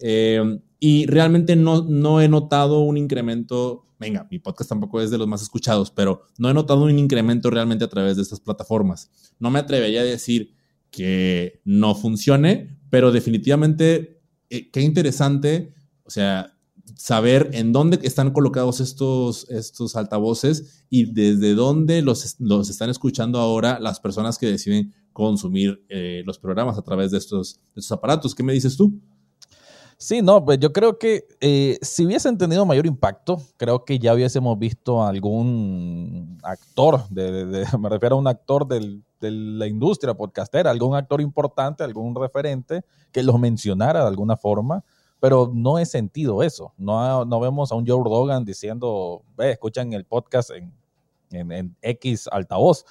eh, 0.00 0.58
y 0.80 1.06
realmente 1.06 1.54
no, 1.54 1.84
no 1.84 2.20
he 2.20 2.26
notado 2.26 2.80
un 2.80 2.96
incremento, 2.96 3.86
venga, 4.00 4.26
mi 4.28 4.40
podcast 4.40 4.70
tampoco 4.70 5.00
es 5.00 5.12
de 5.12 5.18
los 5.18 5.28
más 5.28 5.40
escuchados, 5.40 5.92
pero 5.92 6.22
no 6.36 6.50
he 6.50 6.54
notado 6.54 6.82
un 6.82 6.98
incremento 6.98 7.48
realmente 7.48 7.84
a 7.84 7.88
través 7.88 8.16
de 8.16 8.22
estas 8.22 8.40
plataformas. 8.40 9.08
No 9.38 9.52
me 9.52 9.60
atrevería 9.60 10.00
a 10.00 10.04
decir 10.04 10.56
que 10.90 11.60
no 11.64 11.94
funcione, 11.94 12.76
pero 12.90 13.12
definitivamente, 13.12 14.20
eh, 14.50 14.68
qué 14.72 14.80
interesante, 14.80 15.74
o 16.02 16.10
sea, 16.10 16.55
saber 16.94 17.50
en 17.52 17.72
dónde 17.72 17.98
están 18.02 18.30
colocados 18.30 18.80
estos, 18.80 19.48
estos 19.50 19.96
altavoces 19.96 20.84
y 20.88 21.12
desde 21.12 21.54
dónde 21.54 22.02
los, 22.02 22.36
los 22.38 22.70
están 22.70 22.90
escuchando 22.90 23.38
ahora 23.38 23.78
las 23.80 24.00
personas 24.00 24.38
que 24.38 24.46
deciden 24.46 24.94
consumir 25.12 25.84
eh, 25.88 26.22
los 26.26 26.38
programas 26.38 26.78
a 26.78 26.82
través 26.82 27.10
de 27.10 27.18
estos, 27.18 27.56
de 27.74 27.80
estos 27.80 27.92
aparatos. 27.92 28.34
¿Qué 28.34 28.42
me 28.42 28.52
dices 28.52 28.76
tú? 28.76 29.00
Sí, 29.98 30.20
no, 30.20 30.44
pues 30.44 30.58
yo 30.58 30.74
creo 30.74 30.98
que 30.98 31.26
eh, 31.40 31.78
si 31.80 32.04
hubiesen 32.04 32.36
tenido 32.36 32.66
mayor 32.66 32.86
impacto, 32.86 33.40
creo 33.56 33.86
que 33.86 33.98
ya 33.98 34.12
hubiésemos 34.12 34.58
visto 34.58 35.02
algún 35.02 36.38
actor, 36.42 37.08
de, 37.08 37.64
me 37.80 37.88
refiero 37.88 38.16
a 38.16 38.18
un 38.18 38.28
actor 38.28 38.68
de 38.68 39.00
la 39.20 39.66
industria 39.66 40.12
podcastera, 40.12 40.70
algún 40.70 40.94
actor 40.94 41.22
importante, 41.22 41.82
algún 41.82 42.14
referente 42.14 42.84
que 43.10 43.22
los 43.22 43.40
mencionara 43.40 44.02
de 44.02 44.08
alguna 44.08 44.36
forma, 44.36 44.84
pero 45.20 45.50
no 45.52 45.78
he 45.78 45.86
sentido 45.86 46.42
eso. 46.42 46.72
No, 46.76 47.24
no 47.24 47.40
vemos 47.40 47.72
a 47.72 47.74
un 47.74 47.86
Joe 47.86 48.02
Rogan 48.04 48.44
diciendo, 48.44 49.22
ve, 49.36 49.52
escuchan 49.52 49.92
el 49.92 50.04
podcast 50.04 50.50
en, 50.50 50.72
en, 51.30 51.52
en 51.52 51.76
X 51.82 52.28
altavoz. 52.30 52.84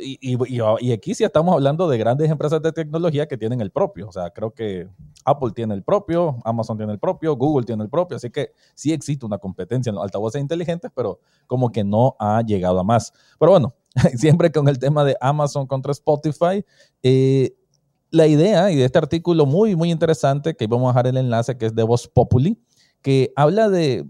Y, 0.00 0.38
y, 0.56 0.92
aquí 0.92 1.14
sí 1.14 1.24
estamos 1.24 1.52
hablando 1.52 1.88
de 1.88 1.98
grandes 1.98 2.30
empresas 2.30 2.62
de 2.62 2.70
tecnología 2.70 3.26
que 3.26 3.36
tienen 3.36 3.60
el 3.60 3.70
propio. 3.70 4.08
O 4.08 4.12
sea, 4.12 4.30
creo 4.30 4.52
que 4.52 4.88
Apple 5.24 5.50
tiene 5.54 5.74
el 5.74 5.82
propio, 5.82 6.38
Amazon 6.44 6.76
tiene 6.76 6.92
el 6.92 7.00
propio, 7.00 7.34
Google 7.36 7.66
tiene 7.66 7.82
el 7.82 7.90
propio. 7.90 8.16
Así 8.16 8.30
que 8.30 8.52
sí 8.74 8.92
existe 8.92 9.26
una 9.26 9.38
competencia 9.38 9.90
en 9.90 9.96
los 9.96 10.04
altavoces 10.04 10.40
inteligentes, 10.40 10.90
pero 10.94 11.20
como 11.46 11.70
que 11.72 11.82
no 11.82 12.14
ha 12.20 12.42
llegado 12.42 12.78
a 12.78 12.84
más. 12.84 13.12
Pero 13.40 13.50
bueno, 13.50 13.74
siempre 14.16 14.52
con 14.52 14.68
el 14.68 14.78
tema 14.78 15.04
de 15.04 15.16
Amazon 15.20 15.66
contra 15.66 15.90
Spotify, 15.90 16.64
eh, 17.02 17.56
la 18.10 18.26
idea 18.26 18.70
y 18.70 18.76
de 18.76 18.84
este 18.84 18.98
artículo 18.98 19.46
muy, 19.46 19.76
muy 19.76 19.90
interesante, 19.90 20.54
que 20.54 20.66
vamos 20.66 20.86
a 20.86 20.92
dejar 20.92 21.06
el 21.08 21.16
enlace, 21.16 21.56
que 21.56 21.66
es 21.66 21.74
de 21.74 21.82
Voz 21.82 22.08
Populi, 22.08 22.58
que 23.02 23.32
habla 23.36 23.68
de 23.68 24.06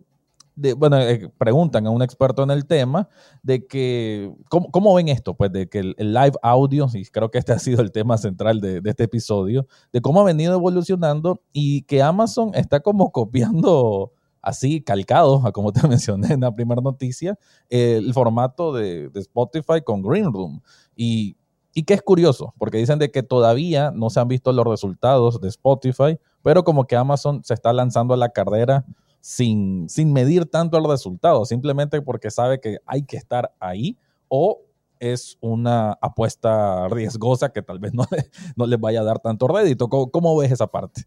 bueno, 0.76 0.98
eh, 0.98 1.30
preguntan 1.38 1.87
a 1.87 1.90
un 1.90 2.02
experto 2.02 2.42
en 2.42 2.50
el 2.50 2.66
tema 2.66 3.08
de 3.42 3.66
que, 3.66 4.32
¿cómo, 4.48 4.94
ven 4.94 5.08
esto? 5.08 5.34
Pues 5.34 5.52
de 5.52 5.68
que 5.68 5.78
el, 5.78 6.12
live 6.12 6.32
audio, 6.42 6.88
y 6.92 7.04
creo 7.06 7.30
que 7.30 7.38
este 7.38 7.52
ha 7.54 7.58
sido 7.58 7.80
el 7.80 7.92
tema 7.92 8.18
central 8.18 8.61
de, 8.61 8.80
este 8.84 9.04
episodio, 9.04 9.66
de 9.92 10.00
cómo 10.00 10.20
ha 10.20 10.24
venido 10.24 10.54
evolucionando 10.54 11.42
y 11.52 11.82
que 11.82 12.02
Amazon 12.02 12.50
está 12.54 12.80
como 12.80 13.12
copiando 13.12 14.12
así, 14.42 14.80
calcado, 14.80 15.46
a 15.46 15.52
como 15.52 15.72
te 15.72 15.87
mencioné 15.88 16.32
en 16.32 16.40
la 16.40 16.54
primera 16.54 16.80
noticia, 16.80 17.38
el 17.68 18.12
formato 18.12 18.72
de, 18.72 19.11
Spotify 19.14 19.80
con 19.84 20.02
Green 20.02 20.32
Room. 20.32 20.61
Y, 20.96 21.37
y 21.79 21.85
que 21.85 21.95
es 21.95 22.03
curioso, 22.03 22.55
porque 22.59 22.79
dicen 22.79 22.99
de 22.99 23.12
que 23.12 23.23
todavía 23.23 23.93
no 23.93 24.11
se 24.11 24.19
han 24.19 24.27
visto 24.27 24.53
los 24.53 24.67
resultados 24.67 25.41
de 25.41 25.47
Spotify, 25.47 26.19
pero 26.43 26.64
como 26.64 26.88
que 26.88 26.97
Amazon 26.97 27.45
se 27.45 27.55
está 27.55 27.73
lanzando 27.73 28.14
a 28.14 28.17
la 28.17 28.31
carrera 28.31 28.85
sin, 29.21 29.88
sin 29.88 30.12
medir 30.12 30.47
tanto 30.47 30.77
el 30.77 30.88
resultado, 30.88 31.45
simplemente 31.45 32.03
porque 32.03 32.33
sabe 32.33 32.59
que 32.59 32.79
hay 32.85 33.05
que 33.05 33.17
estar 33.17 33.55
ahí 33.61 33.97
o 34.27 34.61
es 34.99 35.38
una 35.41 35.93
apuesta 36.01 36.88
riesgosa 36.88 37.51
que 37.51 37.62
tal 37.62 37.79
vez 37.79 37.95
no, 37.95 38.07
no 38.57 38.67
les 38.67 38.81
vaya 38.81 39.03
a 39.03 39.05
dar 39.05 39.21
tanto 39.21 39.47
rédito. 39.47 39.88
¿Cómo, 39.88 40.37
ves 40.37 40.51
esa 40.51 40.67
parte? 40.67 41.03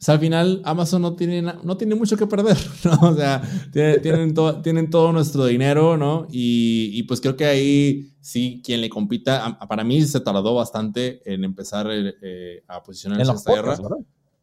O 0.00 0.04
sea, 0.04 0.14
al 0.14 0.20
final 0.20 0.62
Amazon 0.64 1.02
no 1.02 1.16
tiene, 1.16 1.42
no 1.42 1.76
tiene 1.76 1.96
mucho 1.96 2.16
que 2.16 2.28
perder, 2.28 2.56
¿no? 2.84 3.08
O 3.08 3.16
sea, 3.16 3.42
tienen, 3.72 4.32
tienen 4.62 4.90
todo 4.90 5.12
nuestro 5.12 5.46
dinero, 5.46 5.96
¿no? 5.96 6.28
Y, 6.30 7.02
pues 7.04 7.20
creo 7.20 7.36
que 7.36 7.46
ahí 7.46 8.12
sí, 8.20 8.62
quien 8.64 8.80
le 8.80 8.88
compita, 8.88 9.58
para 9.68 9.82
mí 9.82 10.02
se 10.02 10.20
tardó 10.20 10.54
bastante 10.54 11.20
en 11.24 11.42
empezar 11.42 11.88
eh, 11.90 12.62
a 12.68 12.82
posicionar 12.82 13.20
en 13.20 13.28
esta 13.28 13.52
guerra. 13.52 13.76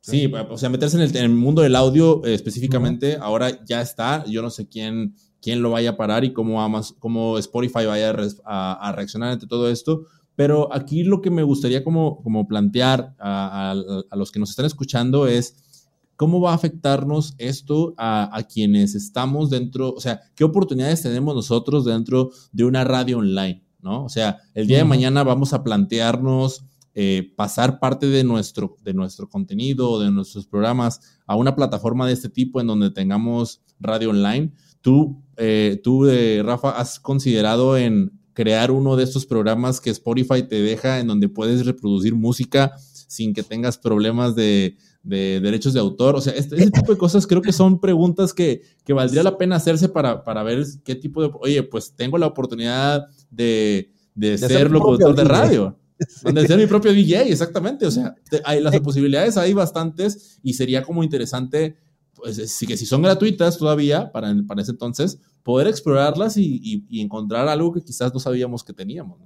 Sí, 0.02 0.32
o 0.50 0.58
sea, 0.58 0.70
meterse 0.70 1.04
en 1.04 1.16
el, 1.16 1.30
mundo 1.30 1.64
del 1.64 1.76
audio 1.76 2.24
eh, 2.26 2.36
específicamente, 2.36 3.18
ahora 3.20 3.64
ya 3.66 3.82
está. 3.82 4.24
Yo 4.26 4.44
no 4.44 4.52
sé 4.52 4.68
quién, 4.68 5.16
quién 5.42 5.64
lo 5.64 5.72
vaya 5.72 5.92
a 5.92 5.98
parar 5.98 6.24
y 6.26 6.32
cómo, 6.32 6.64
cómo 7.00 7.40
Spotify 7.40 7.86
vaya 7.88 8.14
a, 8.44 8.92
reaccionar 8.92 9.32
ante 9.32 9.48
todo 9.48 9.70
esto, 9.70 10.06
Pero 10.36 10.74
aquí 10.74 11.04
lo 11.04 11.22
que 11.22 11.32
me 11.32 11.44
gustaría 11.44 11.84
como, 11.84 12.22
como 12.22 12.48
plantear 12.48 13.16
a, 13.20 13.76
los 14.12 14.32
que 14.32 14.40
nos 14.40 14.50
están 14.50 14.66
escuchando 14.66 15.28
es 15.28 15.88
cómo 16.16 16.42
va 16.42 16.52
a 16.52 16.56
afectarnos 16.56 17.36
esto 17.38 17.94
a, 17.98 18.46
quienes 18.52 18.96
estamos 18.96 19.50
dentro, 19.50 19.92
o 19.92 20.00
sea, 20.00 20.22
qué 20.36 20.44
oportunidades 20.44 21.02
tenemos 21.02 21.36
nosotros 21.36 21.86
dentro 21.86 22.32
de 22.52 22.66
una 22.66 22.84
radio 22.84 23.20
online, 23.20 23.64
¿no? 23.82 24.04
O 24.04 24.10
sea, 24.10 24.40
el 24.54 24.68
día 24.68 24.78
de 24.78 24.86
mañana 24.86 25.24
vamos 25.24 25.54
a 25.54 25.64
plantearnos 25.64 26.66
eh, 26.98 27.34
pasar 27.36 27.80
parte 27.80 28.08
de 28.08 28.24
nuestro, 28.24 28.78
de 28.82 28.94
nuestro 28.94 29.28
contenido, 29.28 30.00
de 30.00 30.12
nuestros 30.12 30.48
programas 30.48 31.20
a 31.28 31.36
una 31.36 31.54
plataforma 31.54 32.08
de 32.08 32.14
este 32.14 32.30
tipo 32.30 32.62
en 32.62 32.68
donde 32.68 32.90
tengamos 32.90 33.62
radio 33.82 34.12
online. 34.12 34.54
Tú, 34.80 35.22
eh, 35.36 35.82
tú 35.84 36.08
eh, 36.08 36.42
Rafa, 36.42 36.70
has 36.70 37.02
considerado 37.02 37.78
en 37.78 38.18
crear 38.36 38.70
uno 38.70 38.96
de 38.96 39.04
estos 39.04 39.26
programas 39.26 39.82
que 39.82 39.90
Spotify 39.90 40.44
te 40.44 40.62
deja 40.62 41.00
en 41.00 41.08
donde 41.08 41.30
puedes 41.30 41.66
reproducir 41.66 42.14
música 42.14 42.74
sin 43.08 43.34
que 43.34 43.42
tengas 43.42 43.78
problemas 43.78 44.36
de, 44.36 44.78
derechos 45.02 45.74
de 45.74 45.80
autor. 45.80 46.16
O 46.16 46.22
sea, 46.22 46.34
este, 46.34 46.58
ese 46.58 46.70
tipo 46.70 46.92
de 46.92 46.98
cosas 46.98 47.26
creo 47.26 47.42
que 47.42 47.54
son 47.54 47.80
preguntas 47.80 48.34
que, 48.34 48.62
valdría 48.90 49.24
la 49.24 49.38
pena 49.38 49.56
hacerse 49.56 49.90
para, 49.90 50.24
para, 50.24 50.44
ver 50.44 50.66
qué 50.84 50.96
tipo 50.96 51.24
de... 51.24 51.32
Oye, 51.40 51.64
pues 51.64 51.94
tengo 51.96 52.18
la 52.18 52.28
oportunidad 52.28 53.08
de, 53.32 53.92
de, 54.14 54.38
ser 54.38 54.70
locutor 54.70 55.16
de 55.16 55.24
radio. 55.24 55.80
Donde 56.24 56.46
ser 56.46 56.58
mi 56.58 56.68
propio 56.68 56.92
DJ, 56.92 57.32
exactamente. 57.32 57.86
O 57.86 57.92
sea, 57.92 58.16
hay 58.44 58.62
las 58.62 58.78
posibilidades 58.82 59.38
hay 59.38 59.54
bastantes 59.54 60.40
y 60.44 60.54
sería 60.54 60.84
como 60.84 61.04
interesante, 61.04 61.78
pues 62.16 62.52
sí 62.52 62.66
que 62.66 62.78
si 62.78 62.86
son 62.86 63.02
gratuitas 63.02 63.58
todavía 63.58 64.12
para, 64.12 64.34
para 64.48 64.62
ese 64.62 64.72
entonces, 64.72 65.20
poder 65.44 65.68
explorarlas 65.68 66.38
y, 66.38 66.86
encontrar 67.02 67.48
algo 67.48 67.72
que 67.72 67.82
quizás 67.82 68.14
no 68.14 68.20
sabíamos 68.20 68.64
que 68.64 68.74
teníamos. 68.74 69.20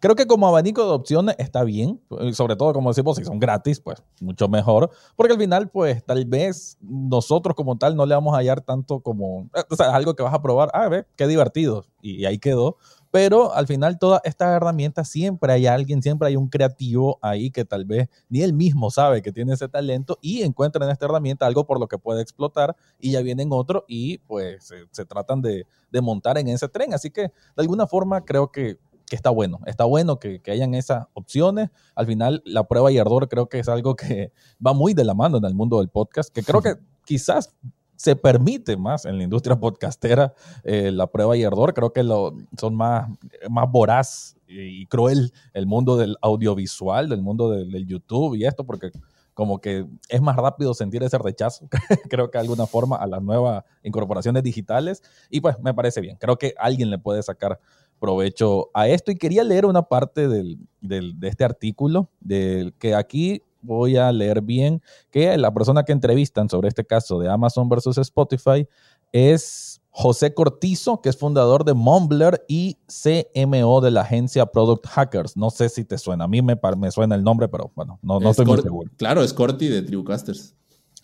Creo 0.00 0.16
que 0.16 0.26
como 0.26 0.46
abanico 0.46 0.84
de 0.84 0.90
opciones 0.90 1.36
está 1.38 1.64
bien, 1.64 1.98
sobre 2.32 2.56
todo 2.56 2.74
como 2.74 2.90
decimos, 2.90 3.16
si 3.16 3.24
son 3.24 3.38
gratis, 3.38 3.80
pues 3.80 4.02
mucho 4.20 4.48
mejor, 4.48 4.90
porque 5.16 5.32
al 5.32 5.38
final, 5.38 5.70
pues 5.70 6.04
tal 6.04 6.26
vez 6.26 6.76
nosotros 6.80 7.54
como 7.54 7.78
tal 7.78 7.96
no 7.96 8.04
le 8.04 8.14
vamos 8.14 8.34
a 8.34 8.38
hallar 8.38 8.60
tanto 8.60 9.00
como, 9.00 9.48
o 9.70 9.76
sea, 9.76 9.94
algo 9.94 10.14
que 10.14 10.22
vas 10.22 10.34
a 10.34 10.42
probar, 10.42 10.70
ah, 10.74 10.88
ve, 10.88 11.06
qué 11.16 11.26
divertido, 11.26 11.86
y 12.02 12.26
ahí 12.26 12.38
quedó, 12.38 12.76
pero 13.14 13.54
al 13.54 13.68
final 13.68 13.96
todas 13.96 14.20
estas 14.24 14.56
herramientas 14.56 15.08
siempre 15.08 15.52
hay 15.52 15.68
alguien, 15.68 16.02
siempre 16.02 16.26
hay 16.26 16.34
un 16.34 16.48
creativo 16.48 17.20
ahí 17.22 17.48
que 17.52 17.64
tal 17.64 17.84
vez 17.84 18.08
ni 18.28 18.42
él 18.42 18.52
mismo 18.52 18.90
sabe 18.90 19.22
que 19.22 19.30
tiene 19.30 19.52
ese 19.52 19.68
talento 19.68 20.18
y 20.20 20.42
encuentra 20.42 20.84
en 20.84 20.90
esta 20.90 21.04
herramienta 21.04 21.46
algo 21.46 21.64
por 21.64 21.78
lo 21.78 21.86
que 21.86 21.96
puede 21.96 22.20
explotar 22.22 22.74
y 22.98 23.12
ya 23.12 23.22
vienen 23.22 23.50
otros 23.52 23.84
y 23.86 24.18
pues 24.18 24.68
se, 24.90 25.06
tratan 25.06 25.42
de, 25.42 25.64
montar 26.02 26.38
en 26.38 26.48
ese 26.48 26.66
tren. 26.66 26.92
Así 26.92 27.12
que 27.12 27.22
de 27.22 27.30
alguna 27.54 27.86
forma 27.86 28.24
creo 28.24 28.50
que, 28.50 28.80
está 29.12 29.30
bueno, 29.30 29.60
está 29.66 29.84
bueno 29.84 30.18
que, 30.18 30.40
que, 30.40 30.50
hayan 30.50 30.74
esas 30.74 31.06
opciones. 31.12 31.70
Al 31.94 32.06
final 32.06 32.42
la 32.44 32.66
prueba 32.66 32.90
y 32.90 32.98
ardor 32.98 33.28
creo 33.28 33.48
que 33.48 33.60
es 33.60 33.68
algo 33.68 33.94
que 33.94 34.32
va 34.54 34.72
muy 34.72 34.92
de 34.92 35.04
la 35.04 35.14
mano 35.14 35.36
en 35.36 35.44
el 35.44 35.54
mundo 35.54 35.78
del 35.78 35.88
podcast, 35.88 36.34
que 36.34 36.42
creo 36.42 36.60
que 36.60 36.78
quizás 37.04 37.54
se 37.96 38.16
permite 38.16 38.76
más 38.76 39.04
en 39.04 39.18
la 39.18 39.24
industria 39.24 39.56
podcastera 39.60 40.34
eh, 40.62 40.90
la 40.90 41.06
prueba 41.06 41.36
y 41.36 41.42
error. 41.42 41.74
Creo 41.74 41.92
que 41.92 42.02
son 42.02 42.74
más, 42.74 43.08
más 43.48 43.70
voraz 43.70 44.36
y 44.46 44.86
cruel 44.86 45.32
el 45.52 45.66
mundo 45.66 45.96
del 45.96 46.16
audiovisual, 46.20 47.08
del 47.08 47.22
mundo 47.22 47.50
del, 47.50 47.86
YouTube 47.86 48.36
y 48.36 48.44
esto, 48.44 48.64
porque 48.64 48.90
como 49.32 49.60
que 49.60 49.86
es 50.08 50.20
más 50.22 50.36
rápido 50.36 50.74
sentir 50.74 51.02
ese 51.02 51.18
rechazo, 51.18 51.68
creo 52.08 52.30
que 52.30 52.38
de 52.38 52.42
alguna 52.42 52.66
forma, 52.66 52.96
a 52.96 53.06
las 53.06 53.20
nuevas 53.20 53.64
incorporaciones 53.82 54.42
digitales. 54.42 55.02
Y 55.28 55.40
pues 55.40 55.58
me 55.60 55.74
parece 55.74 56.00
bien. 56.00 56.16
Creo 56.20 56.36
que 56.36 56.54
alguien 56.56 56.90
le 56.90 56.98
puede 56.98 57.22
sacar 57.22 57.58
provecho 57.98 58.70
a 58.74 58.88
esto. 58.88 59.10
Y 59.10 59.16
quería 59.16 59.42
leer 59.42 59.66
una 59.66 59.82
parte 59.82 60.28
del, 60.28 60.58
de 60.80 61.28
este 61.28 61.44
artículo, 61.44 62.10
del 62.20 62.74
que 62.74 62.94
aquí 62.94 63.42
voy 63.64 63.96
a 63.96 64.12
leer 64.12 64.42
bien, 64.42 64.82
que 65.10 65.36
la 65.36 65.52
persona 65.52 65.84
que 65.84 65.92
entrevistan 65.92 66.48
sobre 66.48 66.68
este 66.68 66.84
caso 66.84 67.18
de 67.18 67.28
Amazon 67.28 67.68
versus 67.68 67.98
Spotify 67.98 68.68
es 69.12 69.80
José 69.90 70.34
Cortizo, 70.34 71.00
que 71.00 71.08
es 71.08 71.16
fundador 71.16 71.64
de 71.64 71.72
Mumbler 71.72 72.44
y 72.48 72.78
CMO 72.86 73.80
de 73.80 73.92
la 73.92 74.00
agencia 74.00 74.46
Product 74.46 74.86
Hackers. 74.86 75.36
No 75.36 75.50
sé 75.50 75.68
si 75.68 75.84
te 75.84 75.98
suena, 75.98 76.24
a 76.24 76.28
mí 76.28 76.42
me, 76.42 76.58
me 76.76 76.90
suena 76.90 77.14
el 77.14 77.22
nombre, 77.22 77.48
pero 77.48 77.70
bueno, 77.76 77.98
no, 78.02 78.18
no 78.18 78.30
estoy 78.30 78.44
muy 78.44 78.60
seguro. 78.60 78.90
Claro, 78.96 79.22
es 79.22 79.32
Corti 79.32 79.68
de 79.68 79.82
Tribucasters. 79.82 80.54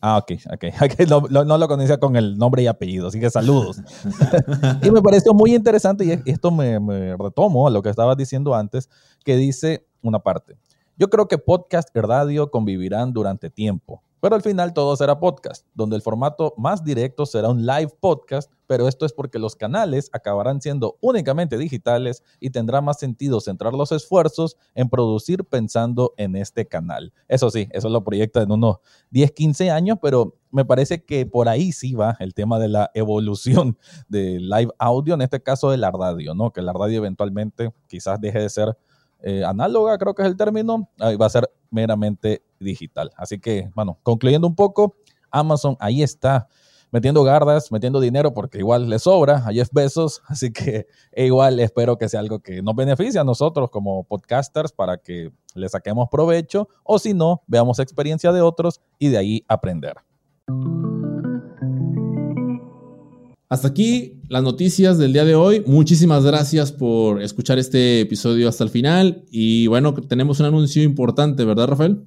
Ah, 0.01 0.17
ok, 0.19 0.33
ok. 0.53 0.65
No, 1.31 1.45
no, 1.45 1.59
lo 1.59 1.69
conocía 1.69 1.99
con 1.99 2.17
el 2.17 2.37
nombre 2.39 2.63
y 2.63 2.67
apellido, 2.67 3.09
así 3.09 3.21
que 3.21 3.31
saludos. 3.31 3.81
y 4.83 4.91
me 4.91 5.03
pareció 5.03 5.35
muy 5.35 5.55
interesante, 5.55 6.05
y 6.05 6.31
esto 6.31 6.51
me, 6.51 6.81
me 6.81 7.17
retomo 7.17 7.69
a 7.69 7.71
lo 7.71 7.83
que 7.83 7.91
estabas 7.91 8.17
diciendo 8.17 8.55
antes, 8.55 8.89
que 9.25 9.37
dice 9.37 9.87
una 10.03 10.19
parte. 10.19 10.59
Yo 11.01 11.09
creo 11.09 11.29
que 11.29 11.39
podcast 11.39 11.89
y 11.97 12.01
radio 12.01 12.51
convivirán 12.51 13.15
durante 13.15 13.49
tiempo, 13.49 14.03
pero 14.21 14.35
al 14.35 14.43
final 14.43 14.75
todo 14.75 14.95
será 14.97 15.19
podcast, 15.19 15.67
donde 15.73 15.97
el 15.97 16.03
formato 16.03 16.53
más 16.59 16.85
directo 16.85 17.25
será 17.25 17.49
un 17.49 17.65
live 17.65 17.91
podcast, 18.01 18.53
pero 18.67 18.87
esto 18.87 19.07
es 19.07 19.15
porque 19.15 19.39
los 19.39 19.57
canales 19.57 20.11
acabarán 20.13 20.61
siendo 20.61 20.99
únicamente 21.01 21.57
digitales 21.57 22.23
y 22.39 22.51
tendrá 22.51 22.83
más 22.83 22.99
sentido 22.99 23.41
centrar 23.41 23.73
los 23.73 23.93
esfuerzos 23.93 24.59
en 24.75 24.91
producir 24.91 25.43
pensando 25.47 26.13
en 26.19 26.37
este 26.37 26.67
canal. 26.67 27.15
Eso 27.29 27.51
sí, 27.51 27.67
eso 27.71 27.89
lo 27.89 28.05
proyecta 28.05 28.43
en 28.43 28.53
unos 28.53 28.77
10, 29.09 29.33
15 29.33 29.71
años, 29.71 29.97
pero 30.03 30.37
me 30.51 30.67
parece 30.67 31.03
que 31.07 31.25
por 31.25 31.49
ahí 31.49 31.73
sí 31.73 31.95
va 31.95 32.15
el 32.21 32.35
tema 32.35 32.59
de 32.59 32.69
la 32.69 32.91
evolución 32.93 33.79
de 34.07 34.39
live 34.39 34.71
audio, 34.79 35.15
en 35.15 35.23
este 35.23 35.43
caso 35.43 35.71
de 35.71 35.79
la 35.79 35.93
radio, 35.93 36.35
¿no? 36.35 36.53
Que 36.53 36.61
la 36.61 36.75
radio 36.75 36.99
eventualmente 36.99 37.73
quizás 37.87 38.21
deje 38.21 38.41
de 38.41 38.51
ser 38.51 38.77
eh, 39.23 39.45
análoga, 39.45 39.99
creo 39.99 40.15
que 40.15 40.23
es 40.23 40.29
el 40.29 40.37
término, 40.37 40.89
va 41.01 41.27
a 41.27 41.31
ser 41.31 41.51
meramente 41.71 42.43
digital. 42.59 43.11
Así 43.17 43.39
que, 43.39 43.71
bueno, 43.75 43.99
concluyendo 44.03 44.47
un 44.47 44.55
poco, 44.55 44.97
Amazon 45.31 45.77
ahí 45.81 46.03
está 46.03 46.49
metiendo 46.91 47.23
gardas, 47.23 47.71
metiendo 47.71 48.01
dinero 48.01 48.35
porque 48.35 48.59
igual 48.59 48.89
le 48.89 48.99
sobra 48.99 49.37
a 49.47 49.53
Jeff 49.53 49.69
Bezos, 49.73 50.23
así 50.27 50.53
que 50.53 50.87
igual 51.17 51.61
espero 51.61 51.97
que 51.97 52.09
sea 52.09 52.21
algo 52.21 52.41
que 52.41 52.63
nos 52.63 52.75
beneficie 52.75 53.21
a 53.21 53.25
nosotros 53.25 53.71
como 53.71 54.05
podcasters 54.05 54.73
para 54.73 54.99
que 54.99 55.33
le 55.55 55.69
saquemos 55.69 56.09
provecho 56.11 56.69
o 56.85 56.99
si 56.99 57.15
no, 57.15 57.43
veamos 57.47 57.79
experiencia 57.79 58.33
de 58.33 58.41
otros 58.41 58.81
y 58.99 59.09
de 59.09 59.19
ahí 59.19 59.45
aprender. 59.49 59.95
Hasta 63.51 63.67
aquí 63.67 64.23
las 64.29 64.45
noticias 64.45 64.97
del 64.97 65.13
día 65.13 65.25
de 65.25 65.35
hoy. 65.35 65.65
Muchísimas 65.67 66.25
gracias 66.25 66.71
por 66.71 67.21
escuchar 67.21 67.59
este 67.59 68.03
episodio 68.03 68.49
hasta 68.49 68.63
el 68.63 68.71
final. 68.71 69.25
Y 69.29 69.67
bueno, 69.67 69.93
tenemos 69.93 70.39
un 70.39 70.47
anuncio 70.47 70.85
importante, 70.85 71.45
¿verdad, 71.45 71.67
Rafael? 71.67 72.07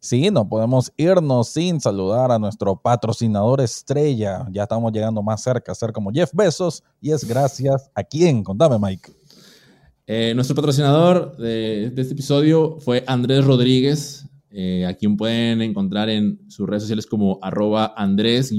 Sí, 0.00 0.30
no 0.30 0.46
podemos 0.46 0.92
irnos 0.98 1.48
sin 1.48 1.80
saludar 1.80 2.30
a 2.30 2.38
nuestro 2.38 2.76
patrocinador 2.76 3.62
estrella. 3.62 4.46
Ya 4.50 4.64
estamos 4.64 4.92
llegando 4.92 5.22
más 5.22 5.42
cerca 5.42 5.72
a 5.72 5.74
ser 5.74 5.92
como 5.92 6.12
Jeff 6.12 6.28
Bezos. 6.34 6.82
Y 7.00 7.10
es 7.10 7.24
gracias 7.24 7.90
a 7.94 8.04
quién. 8.04 8.44
Contame, 8.44 8.78
Mike. 8.78 9.12
Eh, 10.06 10.34
nuestro 10.34 10.54
patrocinador 10.54 11.38
de, 11.38 11.90
de, 11.94 12.02
este 12.02 12.12
episodio 12.12 12.76
fue 12.80 13.02
Andrés 13.06 13.46
Rodríguez, 13.46 14.26
eh, 14.52 14.86
a 14.86 14.94
quien 14.94 15.16
pueden 15.16 15.62
encontrar 15.62 16.10
en 16.10 16.40
sus 16.48 16.68
redes 16.68 16.82
sociales 16.82 17.06
como 17.06 17.38
arroba 17.42 17.94
Andrés-RGUEZ. 17.96 18.52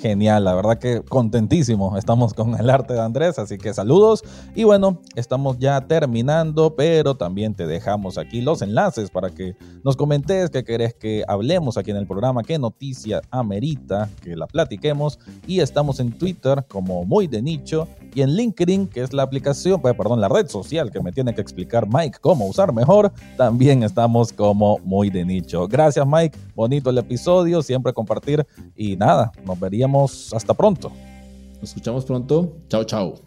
Genial, 0.00 0.44
la 0.44 0.54
verdad 0.54 0.78
que 0.78 1.00
contentísimo 1.00 1.96
estamos 1.96 2.34
con 2.34 2.54
el 2.60 2.68
arte 2.68 2.92
de 2.92 3.00
Andrés, 3.00 3.38
así 3.38 3.56
que 3.56 3.72
saludos. 3.72 4.22
Y 4.54 4.64
bueno, 4.64 5.00
estamos 5.14 5.58
ya 5.58 5.80
terminando, 5.80 6.76
pero 6.76 7.14
también 7.14 7.54
te 7.54 7.66
dejamos 7.66 8.18
aquí 8.18 8.42
los 8.42 8.60
enlaces 8.60 9.08
para 9.10 9.30
que 9.30 9.56
nos 9.84 9.96
comentes 9.96 10.50
qué 10.50 10.64
querés 10.64 10.94
que 10.94 11.24
hablemos 11.26 11.78
aquí 11.78 11.92
en 11.92 11.96
el 11.96 12.06
programa, 12.06 12.42
qué 12.42 12.58
noticia 12.58 13.22
amerita 13.30 14.10
que 14.22 14.36
la 14.36 14.46
platiquemos. 14.46 15.18
Y 15.46 15.60
estamos 15.60 15.98
en 15.98 16.12
Twitter 16.12 16.66
como 16.68 17.04
muy 17.04 17.26
de 17.26 17.40
nicho 17.40 17.88
y 18.14 18.20
en 18.20 18.34
LinkedIn, 18.36 18.88
que 18.88 19.00
es 19.02 19.14
la 19.14 19.22
aplicación, 19.22 19.80
pues, 19.80 19.94
perdón, 19.94 20.20
la 20.20 20.28
red 20.28 20.46
social 20.48 20.90
que 20.90 21.00
me 21.00 21.10
tiene 21.10 21.34
que 21.34 21.40
explicar 21.40 21.86
Mike 21.90 22.18
cómo 22.20 22.46
usar 22.46 22.72
mejor, 22.72 23.12
también 23.38 23.82
estamos 23.82 24.30
como 24.32 24.78
muy 24.84 25.08
de 25.08 25.24
nicho. 25.24 25.66
Gracias 25.66 26.06
Mike, 26.06 26.36
bonito 26.54 26.90
el 26.90 26.98
episodio, 26.98 27.62
siempre 27.62 27.94
compartir 27.94 28.46
y 28.74 28.96
nada, 28.96 29.32
nos 29.44 29.58
veríamos 29.58 29.85
hasta 30.32 30.54
pronto. 30.54 30.90
Nos 31.60 31.70
escuchamos 31.70 32.04
pronto. 32.04 32.56
Chao, 32.68 32.84
chao. 32.84 33.25